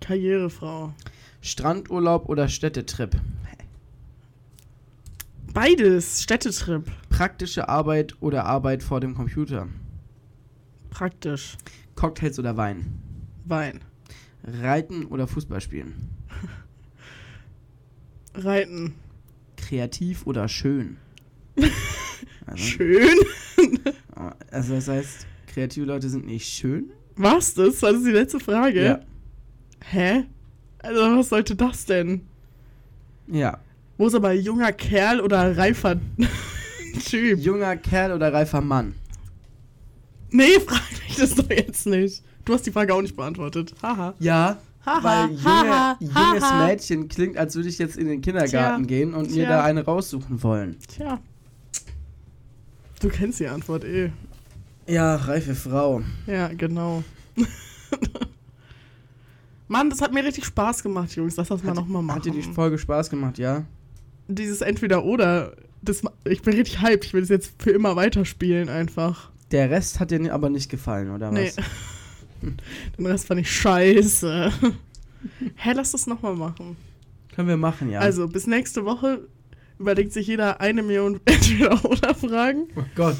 [0.01, 0.93] Karrierefrau.
[1.41, 3.19] Strandurlaub oder Städtetrip?
[5.53, 6.23] Beides.
[6.23, 6.91] Städtetrip.
[7.09, 9.67] Praktische Arbeit oder Arbeit vor dem Computer?
[10.89, 11.57] Praktisch.
[11.95, 12.99] Cocktails oder Wein?
[13.45, 13.81] Wein.
[14.43, 16.09] Reiten oder Fußball spielen?
[18.33, 18.95] Reiten.
[19.57, 20.97] Kreativ oder schön?
[22.45, 23.15] Also, Schön.
[24.51, 26.89] also das heißt, kreative Leute sind nicht schön?
[27.19, 27.81] Was das?
[27.81, 28.81] War das die letzte Frage?
[28.83, 28.99] Ja.
[29.83, 30.23] Hä?
[30.81, 32.21] Also, was sollte das denn?
[33.27, 33.59] Ja.
[33.97, 35.97] Wo ist aber junger Kerl oder reifer
[37.05, 37.39] Typ?
[37.39, 38.95] Junger Kerl oder reifer Mann?
[40.31, 42.23] Nee, frag mich das doch jetzt nicht.
[42.45, 43.73] Du hast die Frage auch nicht beantwortet.
[43.83, 44.13] Haha.
[44.19, 46.53] Ja, Haha, weil junge, haha, junges.
[46.65, 49.49] Mädchen klingt, als würde ich jetzt in den Kindergarten Tja, gehen und mir tja.
[49.49, 50.77] da eine raussuchen wollen.
[50.87, 51.19] Tja.
[53.01, 54.11] Du kennst die Antwort eh.
[54.89, 56.01] Ja, reife Frau.
[56.27, 57.03] Ja, genau.
[59.67, 61.35] Mann, das hat mir richtig Spaß gemacht, Jungs.
[61.35, 62.17] Lass das mal nochmal machen.
[62.17, 63.65] Hat dir die Folge Spaß gemacht, ja?
[64.27, 67.05] Dieses Entweder-Oder, das, ich bin richtig hyped.
[67.05, 69.29] Ich will das jetzt für immer weiterspielen einfach.
[69.51, 71.51] Der Rest hat dir aber nicht gefallen, oder Nee.
[71.55, 71.65] was?
[72.97, 74.51] Den Rest fand ich scheiße.
[75.55, 76.77] Hä, lass das nochmal machen.
[77.35, 77.99] Können wir machen, ja.
[77.99, 79.27] Also, bis nächste Woche
[79.77, 82.69] überlegt sich jeder eine Million Entweder-Oder-Fragen.
[82.75, 83.17] oh Gott,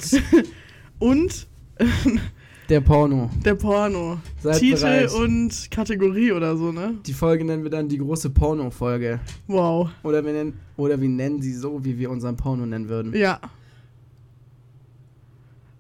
[0.97, 1.47] Und
[2.69, 3.29] der Porno.
[3.43, 4.19] der Porno.
[4.41, 5.13] Seid Titel bereit.
[5.13, 6.95] und Kategorie oder so, ne?
[7.05, 9.19] Die Folge nennen wir dann die große Porno-Folge.
[9.47, 9.89] Wow.
[10.03, 13.15] Oder wir nennen, oder wir nennen sie so, wie wir unseren Porno nennen würden.
[13.15, 13.39] Ja.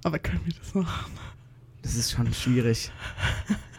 [0.03, 1.11] Aber können wir das machen?
[1.81, 2.91] Das ist schon schwierig.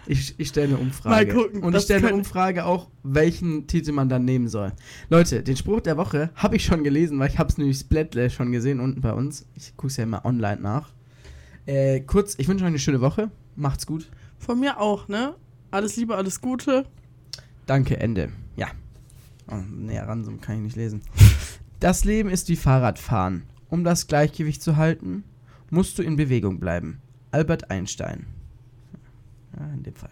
[0.07, 1.15] Ich, ich stelle eine Umfrage.
[1.15, 4.73] Mal gucken, Und ich stelle eine Umfrage auch, welchen Titel man dann nehmen soll.
[5.09, 8.33] Leute, den Spruch der Woche habe ich schon gelesen, weil ich habe es nämlich Splatless
[8.33, 9.47] schon gesehen unten bei uns.
[9.55, 10.91] Ich gucke es ja immer online nach.
[11.67, 13.31] Äh, kurz, ich wünsche euch eine schöne Woche.
[13.57, 14.09] Macht's gut.
[14.39, 15.35] Von mir auch, ne?
[15.71, 16.87] Alles Liebe, alles Gute.
[17.67, 18.33] Danke, Ende.
[18.57, 18.69] Ja.
[19.49, 21.03] Oh, näher ran, so kann ich nicht lesen.
[21.81, 23.45] Das Leben ist wie Fahrradfahren.
[23.71, 25.25] Um das Gleichgewicht zu halten,
[25.71, 27.01] musst du in Bewegung bleiben.
[27.31, 28.27] Albert Einstein.
[29.57, 30.09] Ja, in dem Fall.